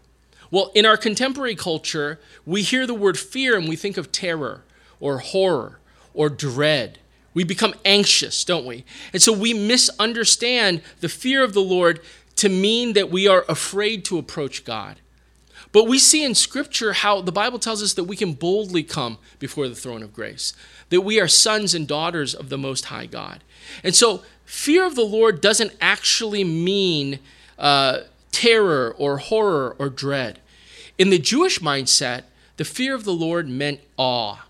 Well, 0.50 0.72
in 0.74 0.86
our 0.86 0.96
contemporary 0.96 1.56
culture, 1.56 2.20
we 2.46 2.62
hear 2.62 2.88
the 2.88 2.94
word 2.94 3.20
fear 3.20 3.58
and 3.58 3.68
we 3.68 3.76
think 3.76 3.98
of 3.98 4.12
terror 4.14 4.64
or 5.00 5.20
horror 5.20 5.80
or 6.14 6.30
dread. 6.30 7.00
We 7.34 7.44
become 7.44 7.76
anxious, 7.84 8.44
don't 8.44 8.66
we? 8.66 8.86
And 9.12 9.22
so 9.22 9.34
we 9.34 9.54
misunderstand 9.54 10.82
the 11.02 11.10
fear 11.10 11.44
of 11.44 11.54
the 11.54 11.62
Lord 11.62 12.00
to 12.38 12.50
mean 12.50 12.94
that 12.94 13.12
we 13.12 13.28
are 13.28 13.46
afraid 13.50 14.06
to 14.06 14.18
approach 14.18 14.64
God. 14.64 15.02
But 15.72 15.88
we 15.88 16.00
see 16.00 16.24
in 16.24 16.36
Scripture 16.36 16.94
how 16.94 17.22
the 17.22 17.32
Bible 17.32 17.60
tells 17.60 17.84
us 17.84 17.94
that 17.94 18.06
we 18.06 18.16
can 18.16 18.34
boldly 18.34 18.84
come 18.84 19.18
before 19.40 19.68
the 19.68 19.76
throne 19.76 20.02
of 20.02 20.14
grace, 20.14 20.54
that 20.90 21.02
we 21.02 21.20
are 21.20 21.28
sons 21.28 21.74
and 21.74 21.88
daughters 21.88 22.34
of 22.34 22.50
the 22.50 22.58
Most 22.58 22.86
High 22.86 23.06
God. 23.06 23.44
And 23.84 23.96
so, 23.96 24.24
fear 24.46 24.86
of 24.86 24.96
the 24.96 25.04
Lord 25.04 25.42
doesn't 25.42 25.76
actually 25.82 26.44
mean 26.44 27.20
uh, 27.60 28.02
terror 28.32 28.96
or 28.98 29.18
horror 29.18 29.76
or 29.78 29.90
dread. 29.90 30.40
In 30.98 31.10
the 31.10 31.20
Jewish 31.20 31.60
mindset, 31.60 32.24
the 32.58 32.66
fear 32.66 32.96
of 32.96 33.04
the 33.04 33.14
Lord 33.14 33.48
meant 33.48 33.82
awe. 33.98 34.46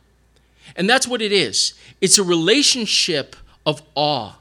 And 0.76 0.90
that's 0.90 1.08
what 1.08 1.22
it 1.22 1.32
is 1.32 1.74
it's 2.00 2.18
a 2.18 2.24
relationship 2.24 3.36
of 3.66 3.82
awe, 3.96 4.36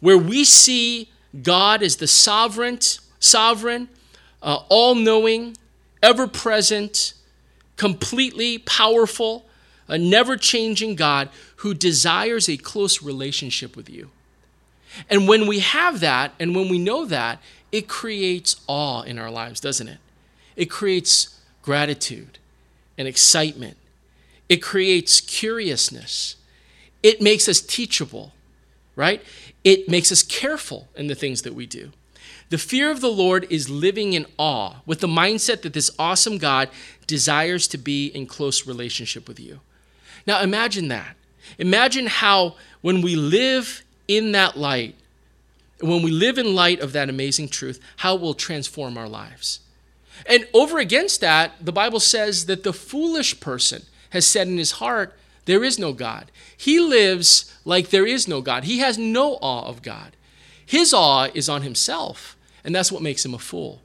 where 0.00 0.18
we 0.18 0.44
see 0.44 1.10
God 1.42 1.82
as 1.82 1.96
the 1.96 2.06
sovereign, 2.06 2.78
sovereign, 3.18 3.88
uh, 4.42 4.62
all 4.68 4.94
knowing, 4.94 5.56
ever 6.02 6.26
present, 6.26 7.14
completely 7.76 8.58
powerful, 8.58 9.46
a 9.88 9.98
never 9.98 10.36
changing 10.36 10.94
God 10.94 11.28
who 11.56 11.74
desires 11.74 12.48
a 12.48 12.56
close 12.56 13.02
relationship 13.02 13.76
with 13.76 13.90
you. 13.90 14.10
And 15.08 15.28
when 15.28 15.46
we 15.46 15.60
have 15.60 16.00
that, 16.00 16.32
and 16.40 16.54
when 16.54 16.68
we 16.68 16.78
know 16.78 17.04
that, 17.06 17.40
it 17.72 17.88
creates 17.88 18.56
awe 18.66 19.02
in 19.02 19.18
our 19.18 19.30
lives, 19.30 19.60
doesn't 19.60 19.88
it? 19.88 19.98
It 20.56 20.66
creates 20.66 21.40
gratitude 21.62 22.38
and 22.98 23.06
excitement. 23.06 23.76
It 24.48 24.56
creates 24.56 25.20
curiousness. 25.20 26.36
It 27.02 27.22
makes 27.22 27.48
us 27.48 27.60
teachable, 27.60 28.32
right? 28.96 29.22
It 29.62 29.88
makes 29.88 30.10
us 30.10 30.22
careful 30.22 30.88
in 30.96 31.06
the 31.06 31.14
things 31.14 31.42
that 31.42 31.54
we 31.54 31.66
do. 31.66 31.92
The 32.50 32.58
fear 32.58 32.90
of 32.90 33.00
the 33.00 33.10
Lord 33.10 33.46
is 33.48 33.70
living 33.70 34.12
in 34.12 34.26
awe 34.36 34.76
with 34.84 35.00
the 35.00 35.06
mindset 35.06 35.62
that 35.62 35.72
this 35.72 35.90
awesome 35.98 36.36
God 36.36 36.68
desires 37.06 37.68
to 37.68 37.78
be 37.78 38.08
in 38.08 38.26
close 38.26 38.66
relationship 38.66 39.28
with 39.28 39.38
you. 39.38 39.60
Now 40.26 40.42
imagine 40.42 40.88
that. 40.88 41.16
Imagine 41.58 42.06
how 42.06 42.56
when 42.80 43.02
we 43.02 43.14
live 43.14 43.84
in 44.08 44.32
that 44.32 44.56
light, 44.58 44.96
when 45.80 46.02
we 46.02 46.10
live 46.10 46.38
in 46.38 46.54
light 46.54 46.80
of 46.80 46.92
that 46.92 47.08
amazing 47.08 47.48
truth, 47.48 47.80
how 47.98 48.16
it 48.16 48.20
will 48.20 48.34
transform 48.34 48.98
our 48.98 49.08
lives. 49.08 49.60
And 50.26 50.46
over 50.52 50.78
against 50.78 51.20
that, 51.20 51.52
the 51.64 51.72
Bible 51.72 52.00
says 52.00 52.46
that 52.46 52.64
the 52.64 52.72
foolish 52.72 53.38
person 53.38 53.82
has 54.10 54.26
said 54.26 54.48
in 54.48 54.58
his 54.58 54.72
heart, 54.72 55.16
There 55.44 55.62
is 55.62 55.78
no 55.78 55.92
God. 55.92 56.32
He 56.56 56.80
lives 56.80 57.56
like 57.64 57.90
there 57.90 58.06
is 58.06 58.26
no 58.26 58.40
God. 58.40 58.64
He 58.64 58.80
has 58.80 58.98
no 58.98 59.38
awe 59.40 59.66
of 59.68 59.82
God. 59.82 60.16
His 60.66 60.92
awe 60.92 61.28
is 61.32 61.48
on 61.48 61.62
himself 61.62 62.36
and 62.64 62.74
that's 62.74 62.92
what 62.92 63.02
makes 63.02 63.24
him 63.24 63.34
a 63.34 63.38
fool. 63.38 63.80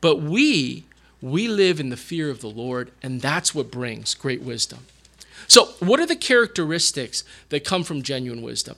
But 0.00 0.22
we, 0.22 0.84
we 1.20 1.48
live 1.48 1.80
in 1.80 1.90
the 1.90 1.96
fear 1.96 2.30
of 2.30 2.40
the 2.40 2.50
Lord, 2.50 2.90
and 3.02 3.20
that's 3.20 3.54
what 3.54 3.70
brings 3.70 4.14
great 4.14 4.42
wisdom. 4.42 4.80
So, 5.46 5.66
what 5.80 6.00
are 6.00 6.06
the 6.06 6.16
characteristics 6.16 7.24
that 7.48 7.64
come 7.64 7.82
from 7.82 8.02
genuine 8.02 8.42
wisdom? 8.42 8.76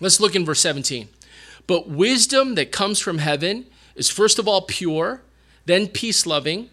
Let's 0.00 0.20
look 0.20 0.34
in 0.34 0.44
verse 0.44 0.60
17. 0.60 1.08
But 1.66 1.88
wisdom 1.88 2.54
that 2.54 2.70
comes 2.70 3.00
from 3.00 3.18
heaven 3.18 3.66
is 3.94 4.10
first 4.10 4.38
of 4.38 4.46
all 4.46 4.62
pure, 4.62 5.22
then 5.64 5.88
peace 5.88 6.26
loving, 6.26 6.70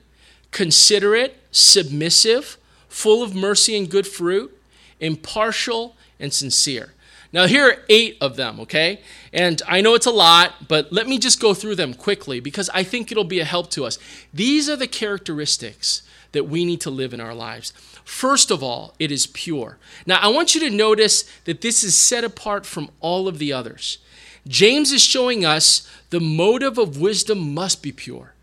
considerate, 0.51 1.37
submissive, 1.51 2.57
full 2.89 3.23
of 3.23 3.33
mercy 3.33 3.75
and 3.77 3.89
good 3.89 4.05
fruit, 4.05 4.55
impartial, 4.99 5.95
and 6.19 6.31
sincere. 6.31 6.93
Now, 7.33 7.47
here 7.47 7.67
are 7.67 7.83
eight 7.89 8.17
of 8.21 8.35
them, 8.35 8.59
okay? 8.59 9.01
And 9.33 9.59
I 9.67 9.81
know 9.81 9.95
it's 9.95 10.05
a 10.05 10.11
lot, 10.11 10.67
but 10.67 10.93
let 10.93 11.07
me 11.07 11.17
just 11.17 11.41
go 11.41 11.55
through 11.55 11.75
them 11.75 11.95
quickly 11.95 12.39
because 12.39 12.69
I 12.75 12.83
think 12.83 13.11
it'll 13.11 13.23
be 13.23 13.39
a 13.39 13.45
help 13.45 13.71
to 13.71 13.85
us. 13.85 13.97
These 14.31 14.69
are 14.69 14.75
the 14.75 14.87
characteristics 14.87 16.03
that 16.33 16.47
we 16.47 16.63
need 16.63 16.79
to 16.81 16.91
live 16.91 17.11
in 17.11 17.19
our 17.19 17.33
lives. 17.33 17.73
First 18.05 18.51
of 18.51 18.61
all, 18.61 18.93
it 18.99 19.11
is 19.11 19.25
pure. 19.25 19.79
Now, 20.05 20.19
I 20.21 20.27
want 20.27 20.53
you 20.53 20.61
to 20.61 20.69
notice 20.69 21.23
that 21.45 21.61
this 21.61 21.83
is 21.83 21.97
set 21.97 22.23
apart 22.23 22.67
from 22.67 22.91
all 22.99 23.27
of 23.27 23.39
the 23.39 23.51
others. 23.51 23.97
James 24.47 24.91
is 24.91 25.01
showing 25.01 25.43
us 25.43 25.89
the 26.11 26.19
motive 26.19 26.77
of 26.77 26.99
wisdom 26.99 27.53
must 27.53 27.81
be 27.81 27.91
pure. 27.91 28.33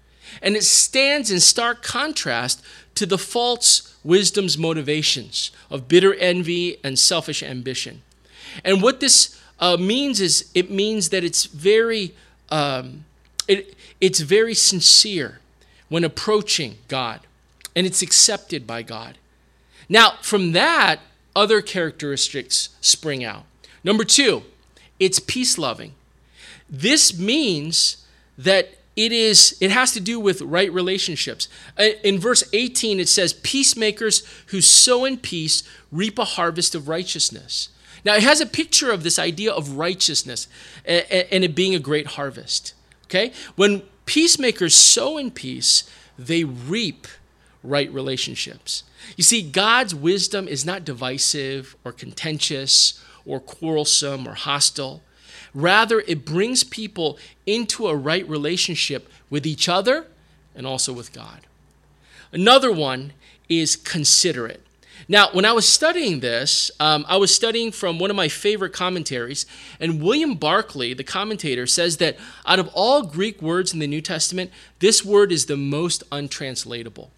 And 0.43 0.57
it 0.57 0.65
stands 0.65 1.31
in 1.31 1.39
stark 1.39 1.83
contrast 1.83 2.63
to 2.97 3.07
the 3.07 3.19
false 3.19 3.97
wisdom's 4.03 4.59
motivations 4.59 5.53
of 5.69 5.87
bitter 5.87 6.15
envy 6.15 6.79
and 6.83 6.99
selfish 6.99 7.43
ambition. 7.43 8.03
And 8.65 8.83
what 8.83 9.01
this 9.01 9.41
uh, 9.59 9.77
means 9.77 10.21
is 10.21 10.51
it 10.55 10.71
means 10.71 11.11
that 11.11 11.25
it's 11.25 11.45
very 11.47 12.15
um, 12.51 13.05
it, 13.47 13.75
it's 14.01 14.21
very 14.21 14.55
sincere 14.55 15.41
when 15.89 16.05
approaching 16.05 16.79
God, 16.89 17.21
and 17.75 17.87
it's 17.87 18.03
accepted 18.03 18.67
by 18.67 18.83
God. 18.83 19.19
Now, 19.89 20.15
from 20.23 20.53
that, 20.53 21.01
other 21.35 21.61
characteristics 21.61 22.71
spring 22.81 23.25
out. 23.25 23.45
Number 23.83 24.05
two, 24.05 24.43
it's 24.99 25.19
peace 25.19 25.59
loving. 25.59 25.95
This 26.69 27.19
means 27.19 28.07
that 28.39 28.77
it 28.97 29.13
is 29.13 29.57
it 29.61 29.71
has 29.71 29.93
to 29.93 30.01
do 30.01 30.21
with 30.21 30.43
right 30.43 30.73
relationships 30.73 31.49
uh, 31.79 31.85
in 32.03 32.19
verse 32.19 32.43
18 32.53 32.99
it 32.99 33.09
says 33.09 33.33
peacemakers 33.33 34.27
who 34.47 34.61
sow 34.61 35.05
in 35.05 35.17
peace 35.17 35.63
reap 35.93 36.19
a 36.19 36.25
harvest 36.25 36.75
of 36.75 36.89
righteousness 36.89 37.69
now 38.05 38.15
it 38.15 38.23
has 38.23 38.41
a 38.41 38.47
picture 38.47 38.91
of 38.91 39.03
this 39.03 39.19
idea 39.19 39.53
of 39.53 39.77
righteousness 39.77 40.49
and 40.85 41.45
it 41.45 41.55
being 41.55 41.75
a 41.75 41.79
great 41.79 42.09
harvest 42.09 42.75
okay 43.05 43.33
when 43.57 43.83
peacemakers 44.07 44.75
sow 44.75 45.19
in 45.19 45.31
peace 45.31 45.89
they 46.19 46.45
reap 46.45 47.07
right 47.63 47.93
relationships 47.93 48.85
you 49.17 49.25
see 49.25 49.43
god's 49.43 49.95
wisdom 49.95 50.49
is 50.49 50.65
not 50.65 50.85
divisive 50.85 51.77
or 51.85 51.93
contentious 51.93 53.03
or 53.25 53.39
quarrelsome 53.41 54.27
or 54.27 54.35
hostile 54.35 55.03
Rather, 55.55 56.01
it 56.07 56.25
brings 56.25 56.63
people 56.65 57.19
into 57.47 57.89
a 57.89 57.97
right 57.97 58.29
relationship 58.29 59.09
with 59.29 59.47
each 59.47 59.69
other 59.69 60.07
and 60.55 60.67
also 60.67 60.93
with 60.93 61.13
God. 61.13 61.41
Another 62.33 62.71
one 62.71 63.13
is 63.49 63.77
considerate. 63.77 64.65
Now, 65.11 65.31
when 65.33 65.45
I 65.45 65.53
was 65.53 65.69
studying 65.69 66.21
this, 66.21 66.71
um, 66.79 67.05
I 67.09 67.17
was 67.17 67.35
studying 67.35 67.73
from 67.73 67.99
one 67.99 68.11
of 68.11 68.17
my 68.17 68.29
favorite 68.29 68.73
commentaries, 68.73 69.45
and 69.81 70.01
William 70.01 70.35
Barclay, 70.37 70.95
the 70.95 71.03
commentator, 71.03 71.67
says 71.67 71.97
that 71.97 72.17
out 72.47 72.61
of 72.61 72.71
all 72.75 73.03
Greek 73.03 73.43
words 73.43 73.73
in 73.73 73.81
the 73.81 73.89
New 73.89 74.03
Testament, 74.03 74.53
this 74.79 75.05
word 75.05 75.33
is 75.33 75.47
the 75.47 75.57
most 75.57 76.05
untranslatable. 76.13 77.11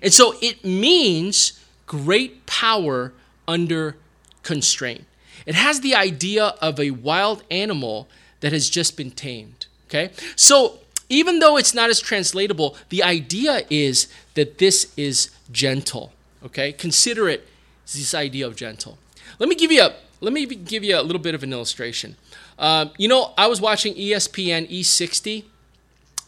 And 0.00 0.10
so 0.10 0.36
it 0.40 0.64
means 0.64 1.60
great 1.84 2.46
power 2.46 3.12
under 3.46 3.96
constraint. 4.42 5.04
It 5.44 5.54
has 5.54 5.82
the 5.82 5.94
idea 5.94 6.54
of 6.62 6.80
a 6.80 6.92
wild 6.92 7.42
animal 7.50 8.08
that 8.40 8.54
has 8.54 8.70
just 8.70 8.96
been 8.96 9.10
tamed. 9.10 9.66
Okay? 9.88 10.12
So 10.34 10.78
even 11.10 11.40
though 11.40 11.58
it's 11.58 11.74
not 11.74 11.90
as 11.90 12.00
translatable, 12.00 12.74
the 12.88 13.02
idea 13.02 13.66
is 13.68 14.08
that 14.32 14.56
this 14.56 14.94
is 14.96 15.28
gentle. 15.52 16.13
Okay? 16.44 16.72
Consider 16.72 17.28
it 17.28 17.46
this 17.92 18.14
idea 18.14 18.46
of 18.46 18.56
gentle. 18.56 18.98
Let 19.38 19.48
me 19.48 19.54
give 19.54 19.72
you 19.72 19.82
a 19.82 19.94
let 20.20 20.32
me 20.32 20.46
give 20.46 20.82
you 20.82 20.98
a 20.98 21.02
little 21.02 21.20
bit 21.20 21.34
of 21.34 21.42
an 21.42 21.52
illustration. 21.52 22.16
Uh, 22.58 22.86
you 22.96 23.08
know, 23.08 23.34
I 23.36 23.46
was 23.46 23.60
watching 23.60 23.94
ESPN 23.94 24.70
E60, 24.70 25.44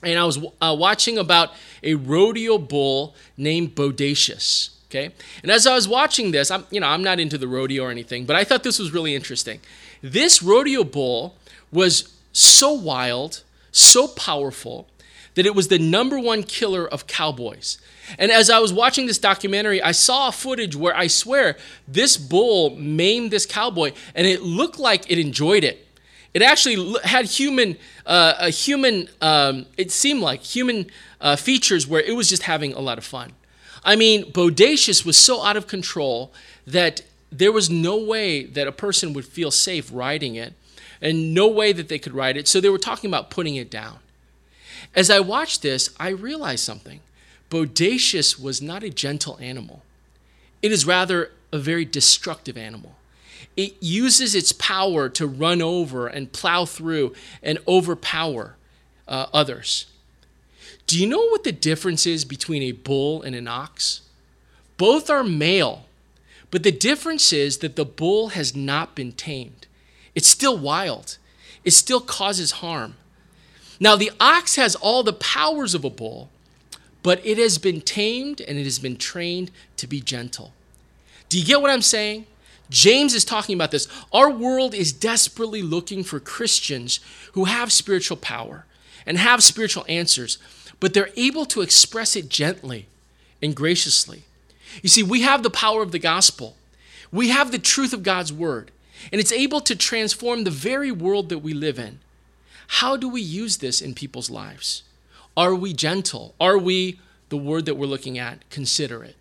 and 0.03 0.19
I 0.19 0.25
was 0.25 0.39
uh, 0.61 0.77
watching 0.79 1.17
about 1.17 1.53
a 1.83 1.95
rodeo 1.95 2.59
bull 2.59 3.15
named 3.37 3.75
Bodacious. 3.75 4.71
Okay, 4.89 5.11
and 5.43 5.51
as 5.51 5.67
I 5.67 5.75
was 5.75 5.89
watching 5.89 6.31
this, 6.31 6.51
I'm 6.51 6.67
you 6.71 6.81
know 6.81 6.89
I'm 6.89 7.03
not 7.03 7.19
into 7.21 7.39
the 7.39 7.49
rodeo 7.49 7.85
or 7.85 7.91
anything, 7.91 8.27
but 8.27 8.37
I 8.37 8.45
thought 8.45 8.63
this 8.63 8.79
was 8.79 8.93
really 8.93 9.15
interesting. 9.15 9.61
This 10.03 10.43
rodeo 10.43 10.85
bull 10.85 11.35
was 11.73 12.13
so 12.33 12.73
wild, 12.73 13.43
so 13.73 14.07
powerful 14.07 14.89
that 15.35 15.47
it 15.47 15.55
was 15.55 15.69
the 15.69 15.79
number 15.79 16.19
one 16.19 16.43
killer 16.43 16.87
of 16.87 17.07
cowboys. 17.07 17.79
And 18.19 18.31
as 18.31 18.51
I 18.51 18.59
was 18.59 18.73
watching 18.73 19.07
this 19.07 19.19
documentary, 19.19 19.83
I 19.83 19.93
saw 19.93 20.31
footage 20.31 20.77
where 20.77 20.97
I 20.97 21.07
swear 21.07 21.57
this 21.89 22.17
bull 22.17 22.77
maimed 22.77 23.31
this 23.31 23.47
cowboy, 23.47 23.93
and 24.15 24.27
it 24.27 24.43
looked 24.43 24.79
like 24.79 25.11
it 25.11 25.19
enjoyed 25.19 25.65
it. 25.65 25.87
It 26.35 26.43
actually 26.43 26.95
had 27.03 27.25
human, 27.25 27.79
uh, 28.05 28.35
a 28.39 28.51
human. 28.51 29.09
Um, 29.21 29.67
it 29.77 29.91
seemed 29.91 30.21
like 30.21 30.43
human 30.43 30.91
uh, 31.21 31.37
features 31.37 31.87
where 31.87 32.03
it 32.03 32.15
was 32.15 32.29
just 32.29 32.43
having 32.43 32.75
a 32.75 32.81
lot 32.81 32.99
of 32.99 33.05
fun. 33.05 33.33
I 33.85 33.97
mean, 33.97 34.33
Bodacious 34.33 35.07
was 35.07 35.17
so 35.17 35.43
out 35.43 35.57
of 35.57 35.67
control 35.67 36.33
that 36.67 37.03
there 37.33 37.53
was 37.53 37.71
no 37.71 37.97
way 37.97 38.45
that 38.45 38.67
a 38.67 38.73
person 38.73 39.13
would 39.15 39.25
feel 39.25 39.51
safe 39.51 39.91
riding 39.93 40.35
it, 40.35 40.53
and 41.01 41.35
no 41.35 41.47
way 41.47 41.73
that 41.73 41.89
they 41.89 41.99
could 41.99 42.15
ride 42.15 42.37
it. 42.37 42.49
So 42.49 42.61
they 42.61 42.69
were 42.69 42.79
talking 42.79 43.09
about 43.09 43.31
putting 43.31 43.57
it 43.57 43.71
down. 43.71 43.99
As 44.95 45.11
I 45.11 45.21
watched 45.21 45.63
this, 45.63 45.91
I 45.99 46.09
realized 46.09 46.65
something. 46.65 47.01
Bodacious 47.51 48.41
was 48.41 48.61
not 48.61 48.83
a 48.83 48.91
gentle 48.91 49.39
animal, 49.41 49.83
it 50.63 50.73
is 50.73 50.87
rather 50.87 51.31
a 51.53 51.59
very 51.59 51.85
destructive 51.85 52.57
animal. 52.57 52.97
It 53.57 53.75
uses 53.81 54.35
its 54.35 54.53
power 54.53 55.09
to 55.11 55.27
run 55.27 55.63
over 55.63 56.07
and 56.07 56.33
plow 56.33 56.67
through 56.67 57.15
and 57.43 57.59
overpower 57.67 58.57
uh, 59.09 59.27
others. 59.33 59.87
Do 60.87 61.01
you 61.01 61.07
know 61.07 61.27
what 61.29 61.43
the 61.43 61.53
difference 61.53 62.07
is 62.07 62.25
between 62.25 62.63
a 62.63 62.73
bull 62.73 63.23
and 63.23 63.35
an 63.35 63.49
ox? 63.49 64.03
Both 64.77 65.09
are 65.09 65.25
male, 65.25 65.87
but 66.51 66.63
the 66.63 66.73
difference 66.73 67.33
is 67.33 67.59
that 67.59 67.77
the 67.77 67.85
bull 67.85 68.29
has 68.29 68.55
not 68.55 68.95
been 68.95 69.13
tamed. 69.13 69.67
It's 70.15 70.29
still 70.29 70.59
wild, 70.59 71.19
it 71.65 71.73
still 71.73 72.01
causes 72.01 72.53
harm. 72.53 72.95
Now, 73.81 73.97
the 73.97 74.13
ox 74.21 74.57
has 74.57 74.75
all 74.75 75.03
the 75.03 75.13
powers 75.13 75.75
of 75.75 75.85
a 75.85 75.91
bull, 75.91 76.31
but 77.07 77.25
it 77.25 77.39
has 77.39 77.57
been 77.57 77.81
tamed 77.81 78.41
and 78.41 78.59
it 78.59 78.65
has 78.65 78.81
been 78.81 78.97
trained 78.97 79.53
to 79.77 79.87
be 79.87 80.01
gentle. 80.01 80.53
Do 81.29 81.39
you 81.39 81.45
get 81.45 81.63
what 81.63 81.71
I'm 81.71 81.81
saying? 81.81 82.27
James 82.69 83.15
is 83.15 83.25
talking 83.25 83.55
about 83.55 83.71
this. 83.71 83.87
Our 84.13 84.29
world 84.29 84.75
is 84.75 84.93
desperately 84.93 85.63
looking 85.63 86.03
for 86.03 86.19
Christians 86.19 86.99
who 87.35 87.45
have 87.45 87.71
spiritual 87.71 88.17
power 88.17 88.67
and 89.07 89.19
have 89.19 89.45
spiritual 89.45 89.85
answers, 89.89 90.39
but 90.81 90.95
they're 90.95 91.11
able 91.17 91.45
to 91.47 91.61
express 91.61 92.17
it 92.17 92.29
gently 92.29 92.89
and 93.41 93.55
graciously. 93.55 94.25
You 94.83 94.89
see, 94.89 95.05
we 95.05 95.23
have 95.23 95.45
the 95.45 95.49
power 95.49 95.83
of 95.83 95.93
the 95.93 96.01
gospel, 96.01 96.57
we 97.13 97.29
have 97.29 97.53
the 97.53 97.61
truth 97.61 97.93
of 97.93 98.03
God's 98.03 98.33
word, 98.33 98.73
and 99.13 99.21
it's 99.21 99.31
able 99.31 99.61
to 99.61 99.77
transform 99.77 100.43
the 100.43 100.51
very 100.51 100.91
world 100.91 101.29
that 101.29 101.39
we 101.39 101.55
live 101.55 101.79
in. 101.79 102.01
How 102.67 102.97
do 102.97 103.09
we 103.09 103.21
use 103.21 103.59
this 103.59 103.81
in 103.81 103.95
people's 103.95 104.29
lives? 104.29 104.83
Are 105.37 105.55
we 105.55 105.73
gentle? 105.73 106.35
Are 106.41 106.59
we, 106.59 107.01
the 107.29 107.37
word 107.37 107.67
that 107.67 107.75
we're 107.77 107.87
looking 107.87 108.19
at, 108.19 108.49
considerate? 108.51 109.17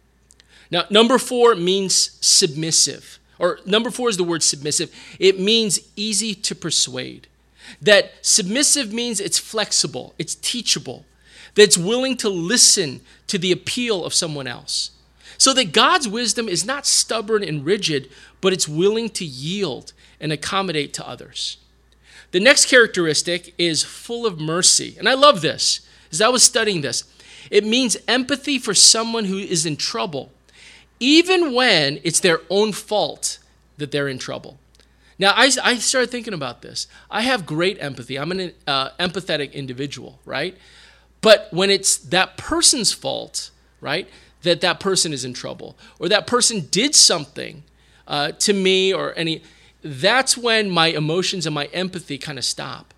Now, 0.72 0.86
number 0.90 1.18
four 1.18 1.56
means 1.56 2.18
submissive, 2.22 3.20
or 3.38 3.60
number 3.66 3.92
four 3.92 4.10
is 4.10 4.18
the 4.18 4.24
word 4.24 4.44
submissive. 4.44 4.94
It 5.20 5.40
means 5.40 5.80
easy 5.96 6.34
to 6.36 6.56
persuade. 6.56 7.28
That 7.82 8.14
submissive 8.22 8.94
means 8.94 9.20
it's 9.20 9.40
flexible, 9.40 10.14
it's 10.18 10.36
teachable, 10.36 11.06
that's 11.54 11.78
willing 11.78 12.18
to 12.18 12.30
listen 12.30 13.02
to 13.28 13.38
the 13.38 13.52
appeal 13.52 14.04
of 14.06 14.14
someone 14.14 14.48
else. 14.48 14.92
So 15.38 15.54
that 15.54 15.74
God's 15.74 16.08
wisdom 16.08 16.48
is 16.48 16.66
not 16.66 16.86
stubborn 16.86 17.44
and 17.44 17.66
rigid, 17.66 18.10
but 18.40 18.54
it's 18.54 18.68
willing 18.68 19.10
to 19.10 19.26
yield 19.26 19.92
and 20.20 20.32
accommodate 20.32 20.94
to 20.94 21.08
others. 21.08 21.58
The 22.32 22.40
next 22.40 22.70
characteristic 22.70 23.54
is 23.58 23.84
full 23.84 24.26
of 24.26 24.40
mercy. 24.40 24.96
And 24.98 25.10
I 25.10 25.14
love 25.14 25.42
this. 25.42 25.82
As 26.12 26.22
I 26.22 26.30
was 26.30 26.44
studying 26.44 26.82
this, 26.82 27.04
it 27.52 27.64
means 27.64 27.98
empathy 28.08 28.60
for 28.60 28.74
someone 28.74 29.26
who 29.26 29.38
is 29.38 29.66
in 29.66 29.76
trouble, 29.76 30.32
even 31.00 31.54
when 31.54 32.00
it's 32.04 32.20
their 32.20 32.42
own 32.50 32.72
fault 32.72 33.40
that 33.78 33.92
they're 33.92 34.08
in 34.08 34.18
trouble. 34.18 34.58
Now, 35.18 35.32
I, 35.36 35.50
I 35.64 35.76
started 35.76 36.10
thinking 36.10 36.34
about 36.34 36.62
this. 36.62 36.88
I 37.10 37.22
have 37.22 37.46
great 37.46 37.78
empathy. 37.80 38.18
I'm 38.18 38.32
an 38.32 38.52
uh, 38.68 38.90
empathetic 39.00 39.54
individual, 39.54 40.20
right? 40.26 40.58
But 41.22 41.48
when 41.52 41.70
it's 41.70 41.98
that 41.98 42.38
person's 42.38 42.92
fault, 42.92 43.52
right, 43.80 44.10
that 44.42 44.62
that 44.62 44.80
person 44.80 45.14
is 45.14 45.24
in 45.24 45.34
trouble, 45.34 45.78
or 46.00 46.10
that 46.10 46.28
person 46.28 46.68
did 46.70 46.96
something 46.96 47.64
uh, 48.08 48.32
to 48.34 48.54
me 48.54 48.94
or 48.94 49.14
any, 49.18 49.42
that's 49.82 50.38
when 50.38 50.70
my 50.70 50.88
emotions 50.88 51.46
and 51.46 51.56
my 51.56 51.66
empathy 51.68 52.18
kind 52.18 52.38
of 52.38 52.46
stop. 52.46 52.94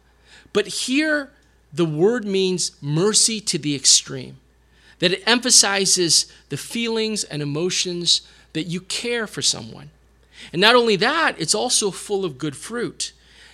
But 0.54 0.68
here, 0.68 1.32
the 1.78 1.86
word 1.86 2.26
means 2.26 2.72
mercy 2.82 3.40
to 3.42 3.58
the 3.58 3.76
extreme, 3.76 4.38
that 5.00 5.14
it 5.14 5.24
emphasizes 5.26 6.32
the 6.50 6.58
feelings 6.58 7.24
and 7.24 7.42
emotions 7.42 8.22
that 8.54 8.64
you 8.64 8.82
care 8.82 9.28
for 9.28 9.42
someone. 9.42 9.92
And 10.52 10.62
not 10.62 10.76
only 10.76 10.96
that, 10.98 11.36
it's 11.40 11.56
also 11.56 11.92
full 11.92 12.26
of 12.26 12.38
good 12.38 12.56
fruit. 12.56 13.14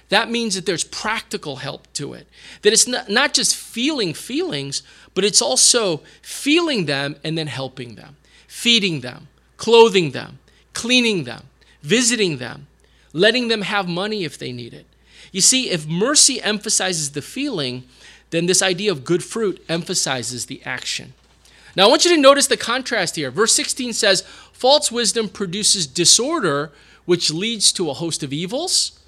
That 0.09 0.29
means 0.29 0.55
that 0.55 0.65
there's 0.65 0.83
practical 0.83 1.57
help 1.57 1.91
to 1.93 2.13
it. 2.13 2.27
That 2.61 2.73
it's 2.73 2.87
not, 2.87 3.09
not 3.09 3.33
just 3.33 3.55
feeling 3.55 4.13
feelings, 4.13 4.83
but 5.13 5.23
it's 5.23 5.41
also 5.41 6.01
feeling 6.21 6.85
them 6.85 7.15
and 7.23 7.37
then 7.37 7.47
helping 7.47 7.95
them, 7.95 8.15
feeding 8.47 9.01
them, 9.01 9.27
clothing 9.57 10.11
them, 10.11 10.39
cleaning 10.73 11.23
them, 11.23 11.43
visiting 11.81 12.37
them, 12.37 12.67
letting 13.11 13.47
them 13.47 13.63
have 13.63 13.87
money 13.87 14.23
if 14.23 14.37
they 14.37 14.51
need 14.51 14.73
it. 14.73 14.85
You 15.31 15.41
see, 15.41 15.71
if 15.71 15.87
mercy 15.87 16.41
emphasizes 16.41 17.11
the 17.11 17.21
feeling, 17.21 17.83
then 18.33 18.47
this 18.47 18.63
idea 18.63 18.91
of 18.91 19.05
good 19.05 19.23
fruit 19.23 19.63
emphasizes 19.69 20.47
the 20.47 20.59
action. 20.65 21.13
Now, 21.75 21.85
I 21.85 21.87
want 21.87 22.03
you 22.03 22.15
to 22.15 22.19
notice 22.19 22.47
the 22.47 22.57
contrast 22.57 23.15
here. 23.15 23.29
Verse 23.29 23.53
16 23.53 23.93
says, 23.93 24.21
False 24.51 24.91
wisdom 24.91 25.29
produces 25.29 25.85
disorder, 25.85 26.71
which 27.05 27.31
leads 27.31 27.71
to 27.73 27.91
a 27.91 27.93
host 27.93 28.23
of 28.23 28.33
evils. 28.33 28.99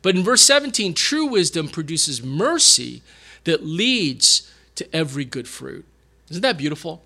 But 0.00 0.16
in 0.16 0.24
verse 0.24 0.40
17, 0.40 0.94
true 0.94 1.26
wisdom 1.26 1.68
produces 1.68 2.22
mercy 2.22 3.02
that 3.44 3.66
leads 3.66 4.50
to 4.76 4.96
every 4.96 5.26
good 5.26 5.46
fruit. 5.46 5.84
Isn't 6.30 6.40
that 6.40 6.56
beautiful? 6.56 7.04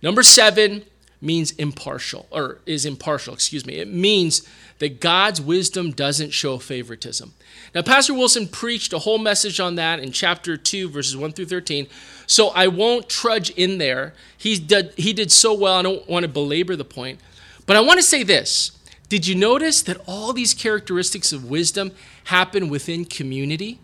Number 0.00 0.22
seven 0.22 0.84
means 1.24 1.52
impartial, 1.52 2.26
or 2.30 2.58
is 2.66 2.84
impartial, 2.84 3.34
excuse 3.34 3.64
me. 3.64 3.74
It 3.76 3.88
means 3.88 4.46
that 4.78 5.00
God's 5.00 5.40
wisdom 5.40 5.92
doesn't 5.92 6.30
show 6.30 6.58
favoritism. 6.58 7.32
Now, 7.74 7.82
Pastor 7.82 8.14
Wilson 8.14 8.48
preached 8.48 8.92
a 8.92 8.98
whole 9.00 9.18
message 9.18 9.58
on 9.60 9.76
that 9.76 10.00
in 10.00 10.12
chapter 10.12 10.56
2, 10.56 10.88
verses 10.88 11.16
1 11.16 11.32
through 11.32 11.46
13. 11.46 11.86
So 12.26 12.48
I 12.48 12.68
won't 12.68 13.08
trudge 13.08 13.50
in 13.50 13.78
there. 13.78 14.14
He 14.36 14.58
did, 14.58 14.92
he 14.96 15.12
did 15.12 15.32
so 15.32 15.54
well, 15.54 15.74
I 15.74 15.82
don't 15.82 16.08
want 16.08 16.24
to 16.24 16.28
belabor 16.28 16.76
the 16.76 16.84
point. 16.84 17.20
But 17.66 17.76
I 17.76 17.80
want 17.80 17.98
to 17.98 18.06
say 18.06 18.22
this 18.22 18.72
Did 19.08 19.26
you 19.26 19.34
notice 19.34 19.82
that 19.82 19.98
all 20.06 20.32
these 20.32 20.54
characteristics 20.54 21.32
of 21.32 21.48
wisdom 21.48 21.92
happen 22.24 22.68
within 22.68 23.04
community? 23.04 23.80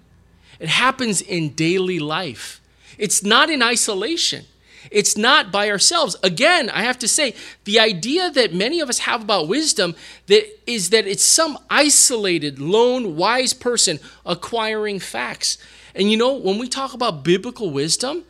It 0.58 0.68
happens 0.68 1.22
in 1.22 1.54
daily 1.54 1.98
life, 1.98 2.60
it's 2.98 3.22
not 3.22 3.50
in 3.50 3.62
isolation. 3.62 4.44
It's 4.90 5.16
not 5.16 5.52
by 5.52 5.68
ourselves. 5.68 6.16
Again, 6.22 6.70
I 6.70 6.82
have 6.82 6.98
to 7.00 7.08
say, 7.08 7.34
the 7.64 7.78
idea 7.78 8.30
that 8.30 8.54
many 8.54 8.80
of 8.80 8.88
us 8.88 9.00
have 9.00 9.22
about 9.22 9.48
wisdom 9.48 9.94
that 10.26 10.46
is 10.66 10.90
that 10.90 11.06
it's 11.06 11.24
some 11.24 11.58
isolated, 11.68 12.58
lone, 12.58 13.16
wise 13.16 13.52
person 13.52 13.98
acquiring 14.24 15.00
facts. 15.00 15.58
And 15.94 16.10
you 16.10 16.16
know, 16.16 16.34
when 16.34 16.58
we 16.58 16.68
talk 16.68 16.94
about 16.94 17.24
biblical 17.24 17.70
wisdom, 17.70 18.24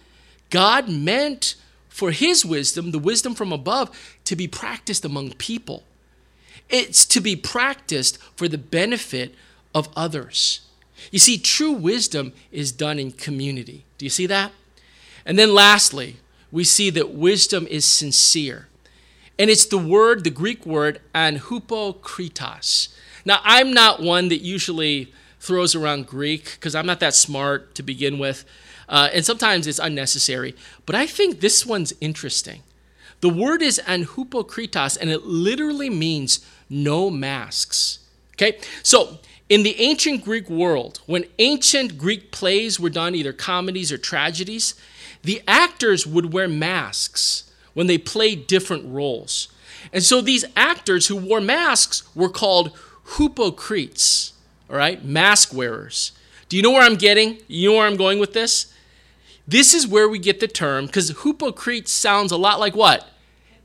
God 0.50 0.88
meant 0.88 1.54
for 1.88 2.10
his 2.10 2.44
wisdom, 2.44 2.90
the 2.90 2.98
wisdom 2.98 3.34
from 3.34 3.52
above, 3.52 4.18
to 4.24 4.34
be 4.34 4.48
practiced 4.48 5.04
among 5.04 5.32
people. 5.34 5.84
It's 6.68 7.04
to 7.06 7.20
be 7.20 7.36
practiced 7.36 8.18
for 8.36 8.48
the 8.48 8.58
benefit 8.58 9.34
of 9.74 9.88
others. 9.96 10.60
You 11.10 11.18
see, 11.18 11.38
true 11.38 11.72
wisdom 11.72 12.32
is 12.52 12.72
done 12.72 12.98
in 12.98 13.12
community. 13.12 13.84
Do 13.98 14.06
you 14.06 14.10
see 14.10 14.26
that? 14.26 14.52
And 15.24 15.38
then 15.38 15.54
lastly, 15.54 16.16
we 16.52 16.64
see 16.64 16.90
that 16.90 17.10
wisdom 17.10 17.66
is 17.68 17.84
sincere. 17.84 18.68
And 19.38 19.48
it's 19.48 19.64
the 19.64 19.78
word, 19.78 20.24
the 20.24 20.30
Greek 20.30 20.66
word, 20.66 21.00
anhupokritos. 21.14 22.88
Now, 23.24 23.40
I'm 23.42 23.72
not 23.72 24.02
one 24.02 24.28
that 24.28 24.42
usually 24.42 25.12
throws 25.38 25.74
around 25.74 26.06
Greek 26.06 26.56
because 26.56 26.74
I'm 26.74 26.86
not 26.86 27.00
that 27.00 27.14
smart 27.14 27.74
to 27.76 27.82
begin 27.82 28.18
with. 28.18 28.44
Uh, 28.88 29.08
and 29.12 29.24
sometimes 29.24 29.66
it's 29.66 29.78
unnecessary. 29.78 30.54
But 30.84 30.96
I 30.96 31.06
think 31.06 31.40
this 31.40 31.64
one's 31.64 31.92
interesting. 32.00 32.62
The 33.20 33.28
word 33.28 33.62
is 33.62 33.80
anhupokritos, 33.86 34.98
and 35.00 35.10
it 35.10 35.24
literally 35.24 35.90
means 35.90 36.44
no 36.68 37.10
masks. 37.10 38.00
Okay? 38.34 38.58
So, 38.82 39.18
in 39.48 39.62
the 39.62 39.78
ancient 39.80 40.24
Greek 40.24 40.48
world, 40.48 41.00
when 41.06 41.24
ancient 41.38 41.98
Greek 41.98 42.30
plays 42.30 42.78
were 42.78 42.90
done, 42.90 43.14
either 43.14 43.32
comedies 43.32 43.90
or 43.92 43.98
tragedies, 43.98 44.74
the 45.22 45.42
actors 45.46 46.06
would 46.06 46.32
wear 46.32 46.48
masks 46.48 47.50
when 47.74 47.86
they 47.86 47.98
played 47.98 48.46
different 48.46 48.86
roles. 48.86 49.48
And 49.92 50.02
so 50.02 50.20
these 50.20 50.44
actors 50.56 51.06
who 51.06 51.16
wore 51.16 51.40
masks 51.40 52.14
were 52.14 52.28
called 52.28 52.76
hypocrites, 53.16 54.32
all 54.68 54.76
right, 54.76 55.04
mask 55.04 55.52
wearers. 55.52 56.12
Do 56.48 56.56
you 56.56 56.62
know 56.62 56.70
where 56.70 56.82
I'm 56.82 56.96
getting? 56.96 57.38
You 57.48 57.70
know 57.70 57.76
where 57.78 57.86
I'm 57.86 57.96
going 57.96 58.18
with 58.18 58.32
this? 58.32 58.72
This 59.46 59.74
is 59.74 59.86
where 59.86 60.08
we 60.08 60.18
get 60.18 60.40
the 60.40 60.48
term, 60.48 60.86
because 60.86 61.08
hypocrites 61.22 61.90
sounds 61.90 62.30
a 62.30 62.36
lot 62.36 62.60
like 62.60 62.76
what? 62.76 63.08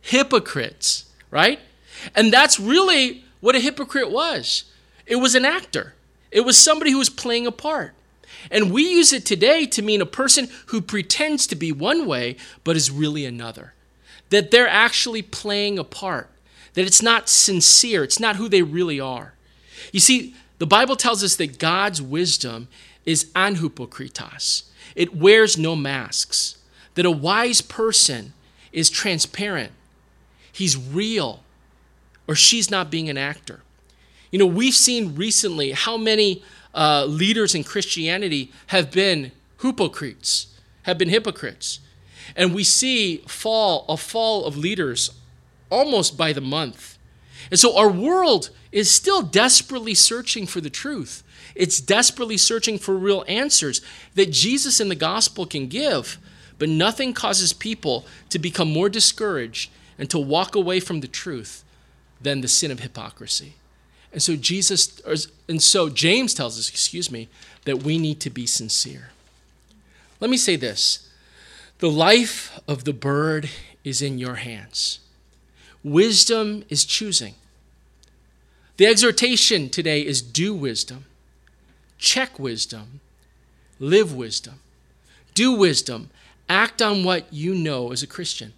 Hypocrites, 0.02 1.06
right? 1.30 1.60
And 2.16 2.34
that's 2.34 2.60
really 2.60 3.24
what 3.40 3.56
a 3.56 3.60
hypocrite 3.60 4.12
was. 4.12 4.66
It 5.06 5.18
was 5.18 5.36
an 5.36 5.46
actor, 5.46 5.94
it 6.32 6.42
was 6.42 6.58
somebody 6.58 6.92
who 6.92 6.98
was 6.98 7.10
playing 7.10 7.46
a 7.46 7.52
part. 7.52 7.94
And 8.52 8.72
we 8.72 8.84
use 8.84 9.14
it 9.14 9.26
today 9.26 9.66
to 9.68 9.82
mean 9.82 10.02
a 10.02 10.06
person 10.06 10.50
who 10.68 10.82
pretends 10.82 11.48
to 11.48 11.56
be 11.56 11.72
one 11.72 12.06
way 12.06 12.38
but 12.64 12.76
is 12.76 12.92
really 12.92 13.26
another. 13.26 13.74
That 14.30 14.52
they're 14.52 14.68
actually 14.68 15.22
playing 15.22 15.78
a 15.80 15.84
part, 15.84 16.30
that 16.74 16.86
it's 16.86 17.02
not 17.02 17.30
sincere, 17.30 18.04
it's 18.04 18.20
not 18.20 18.36
who 18.36 18.50
they 18.50 18.62
really 18.62 19.00
are. 19.00 19.34
You 19.92 20.00
see, 20.00 20.36
the 20.58 20.68
Bible 20.68 20.96
tells 20.96 21.24
us 21.24 21.36
that 21.36 21.60
God's 21.60 22.02
wisdom 22.02 22.68
is 23.06 23.26
anhupokritos. 23.36 24.64
It 24.96 25.16
wears 25.16 25.58
no 25.58 25.76
masks. 25.76 26.58
That 26.96 27.06
a 27.06 27.12
wise 27.12 27.62
person 27.62 28.34
is 28.72 28.90
transparent. 28.90 29.74
He's 30.52 30.78
real, 30.78 31.44
or 32.28 32.36
she's 32.36 32.72
not 32.72 32.90
being 32.90 33.10
an 33.10 33.18
actor. 33.18 33.62
You 34.32 34.40
know, 34.40 34.46
we've 34.46 34.76
seen 34.76 35.16
recently 35.16 35.72
how 35.72 35.98
many 35.98 36.44
uh, 36.76 37.06
leaders 37.06 37.56
in 37.56 37.64
Christianity 37.64 38.52
have 38.68 38.92
been 38.92 39.32
hypocrites, 39.62 40.48
have 40.84 40.98
been 40.98 41.10
hypocrites. 41.10 41.80
And 42.36 42.54
we 42.54 42.64
see 42.64 43.18
fall 43.28 43.86
a 43.88 43.98
fall 43.98 44.46
of 44.46 44.58
leaders 44.58 45.12
almost 45.70 46.18
by 46.18 46.34
the 46.34 46.42
month. 46.42 46.98
And 47.50 47.60
so 47.60 47.78
our 47.78 47.90
world 47.90 48.50
is 48.72 48.92
still 48.92 49.22
desperately 49.22 49.94
searching 49.94 50.46
for 50.46 50.62
the 50.62 50.70
truth. 50.70 51.24
It's 51.56 51.80
desperately 51.80 52.38
searching 52.38 52.78
for 52.78 52.96
real 52.96 53.24
answers 53.28 53.82
that 54.16 54.32
Jesus 54.32 54.80
and 54.80 54.92
the 54.92 54.96
gospel 54.96 55.46
can 55.46 55.68
give, 55.68 56.18
but 56.60 56.70
nothing 56.70 57.14
causes 57.14 57.54
people 57.54 58.06
to 58.30 58.40
become 58.40 58.72
more 58.72 58.90
discouraged 58.90 59.72
and 59.98 60.10
to 60.10 60.20
walk 60.20 60.56
away 60.56 60.80
from 60.80 61.00
the 61.00 61.08
truth 61.08 61.64
than 62.22 62.42
the 62.42 62.48
sin 62.48 62.72
of 62.72 62.82
hypocrisy. 62.82 63.54
And 64.16 64.24
so 64.24 64.38
Jesus 64.38 65.02
and 65.50 65.62
so 65.62 65.90
James 65.90 66.34
tells 66.34 66.58
us, 66.58 66.70
excuse 66.70 67.12
me, 67.12 67.28
that 67.66 67.84
we 67.84 67.98
need 67.98 68.22
to 68.22 68.30
be 68.30 68.46
sincere. 68.46 69.10
Let 70.22 70.30
me 70.30 70.38
say 70.38 70.56
this. 70.56 71.10
The 71.80 71.92
life 71.92 72.58
of 72.66 72.86
the 72.86 72.94
bird 72.94 73.50
is 73.84 74.02
in 74.02 74.18
your 74.18 74.36
hands. 74.36 75.00
Wisdom 75.84 76.64
is 76.70 76.86
choosing. 76.86 77.36
The 78.78 78.86
exhortation 78.86 79.70
today 79.70 80.00
is 80.00 80.22
do 80.22 80.54
wisdom, 80.54 81.04
check 81.98 82.40
wisdom, 82.40 83.02
live 83.82 84.16
wisdom, 84.16 84.62
do 85.34 85.52
wisdom, 85.52 86.10
act 86.48 86.82
on 86.82 87.04
what 87.04 87.32
you 87.34 87.54
know 87.54 87.92
as 87.92 88.02
a 88.02 88.08
Christian. 88.08 88.54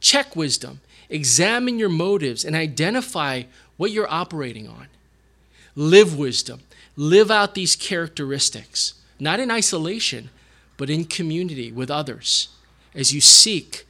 Check 0.00 0.34
wisdom, 0.34 0.80
examine 1.10 1.78
your 1.78 1.90
motives, 1.90 2.42
and 2.42 2.56
identify 2.56 3.42
what 3.76 3.90
you're 3.90 4.10
operating 4.12 4.68
on. 4.68 4.88
Live 5.74 6.16
wisdom. 6.16 6.60
Live 6.96 7.30
out 7.30 7.54
these 7.54 7.74
characteristics, 7.74 8.94
not 9.18 9.40
in 9.40 9.50
isolation, 9.50 10.30
but 10.76 10.90
in 10.90 11.04
community 11.04 11.72
with 11.72 11.90
others 11.90 12.48
as 12.94 13.14
you 13.14 13.20
seek 13.20 13.86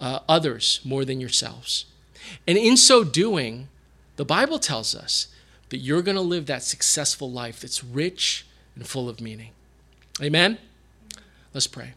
uh, 0.00 0.20
others 0.28 0.80
more 0.84 1.04
than 1.04 1.20
yourselves. 1.20 1.86
And 2.46 2.56
in 2.56 2.76
so 2.76 3.04
doing, 3.04 3.68
the 4.16 4.24
Bible 4.24 4.58
tells 4.58 4.94
us 4.94 5.28
that 5.70 5.78
you're 5.78 6.02
going 6.02 6.16
to 6.16 6.20
live 6.20 6.46
that 6.46 6.62
successful 6.62 7.30
life 7.30 7.60
that's 7.60 7.82
rich 7.82 8.46
and 8.74 8.86
full 8.86 9.08
of 9.08 9.20
meaning. 9.20 9.50
Amen? 10.22 10.58
Let's 11.52 11.66
pray. 11.66 11.92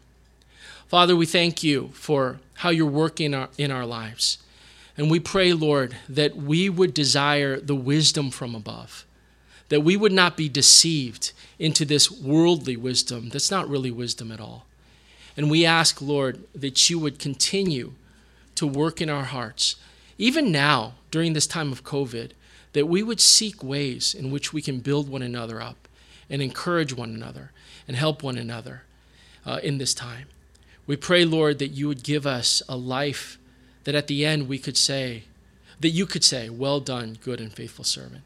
Father, 0.88 1.14
we 1.14 1.26
thank 1.26 1.62
you 1.62 1.90
for 1.92 2.40
how 2.54 2.70
you're 2.70 2.86
working 2.86 3.26
in 3.26 3.34
our, 3.34 3.48
in 3.56 3.70
our 3.70 3.86
lives. 3.86 4.38
And 5.00 5.10
we 5.10 5.18
pray, 5.18 5.54
Lord, 5.54 5.96
that 6.10 6.36
we 6.36 6.68
would 6.68 6.92
desire 6.92 7.58
the 7.58 7.74
wisdom 7.74 8.30
from 8.30 8.54
above, 8.54 9.06
that 9.70 9.80
we 9.80 9.96
would 9.96 10.12
not 10.12 10.36
be 10.36 10.46
deceived 10.46 11.32
into 11.58 11.86
this 11.86 12.10
worldly 12.10 12.76
wisdom 12.76 13.30
that's 13.30 13.50
not 13.50 13.66
really 13.66 13.90
wisdom 13.90 14.30
at 14.30 14.40
all. 14.40 14.66
And 15.38 15.50
we 15.50 15.64
ask, 15.64 16.02
Lord, 16.02 16.44
that 16.54 16.90
you 16.90 16.98
would 16.98 17.18
continue 17.18 17.94
to 18.56 18.66
work 18.66 19.00
in 19.00 19.08
our 19.08 19.24
hearts, 19.24 19.76
even 20.18 20.52
now, 20.52 20.92
during 21.10 21.32
this 21.32 21.46
time 21.46 21.72
of 21.72 21.82
COVID, 21.82 22.32
that 22.74 22.86
we 22.86 23.02
would 23.02 23.20
seek 23.20 23.64
ways 23.64 24.12
in 24.12 24.30
which 24.30 24.52
we 24.52 24.60
can 24.60 24.80
build 24.80 25.08
one 25.08 25.22
another 25.22 25.62
up 25.62 25.88
and 26.28 26.42
encourage 26.42 26.92
one 26.92 27.14
another 27.14 27.52
and 27.88 27.96
help 27.96 28.22
one 28.22 28.36
another 28.36 28.82
uh, 29.46 29.60
in 29.62 29.78
this 29.78 29.94
time. 29.94 30.26
We 30.86 30.96
pray, 30.96 31.24
Lord, 31.24 31.58
that 31.58 31.68
you 31.68 31.88
would 31.88 32.02
give 32.02 32.26
us 32.26 32.62
a 32.68 32.76
life 32.76 33.38
that 33.84 33.94
at 33.94 34.06
the 34.06 34.24
end 34.24 34.48
we 34.48 34.58
could 34.58 34.76
say, 34.76 35.24
that 35.80 35.90
you 35.90 36.06
could 36.06 36.24
say, 36.24 36.48
Well 36.48 36.80
done, 36.80 37.18
good 37.22 37.40
and 37.40 37.52
faithful 37.52 37.84
servant. 37.84 38.22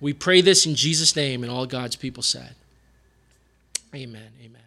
We 0.00 0.12
pray 0.12 0.40
this 0.40 0.66
in 0.66 0.74
Jesus' 0.74 1.14
name, 1.14 1.42
and 1.42 1.52
all 1.52 1.66
God's 1.66 1.96
people 1.96 2.22
said, 2.22 2.54
Amen. 3.94 4.30
Amen. 4.42 4.63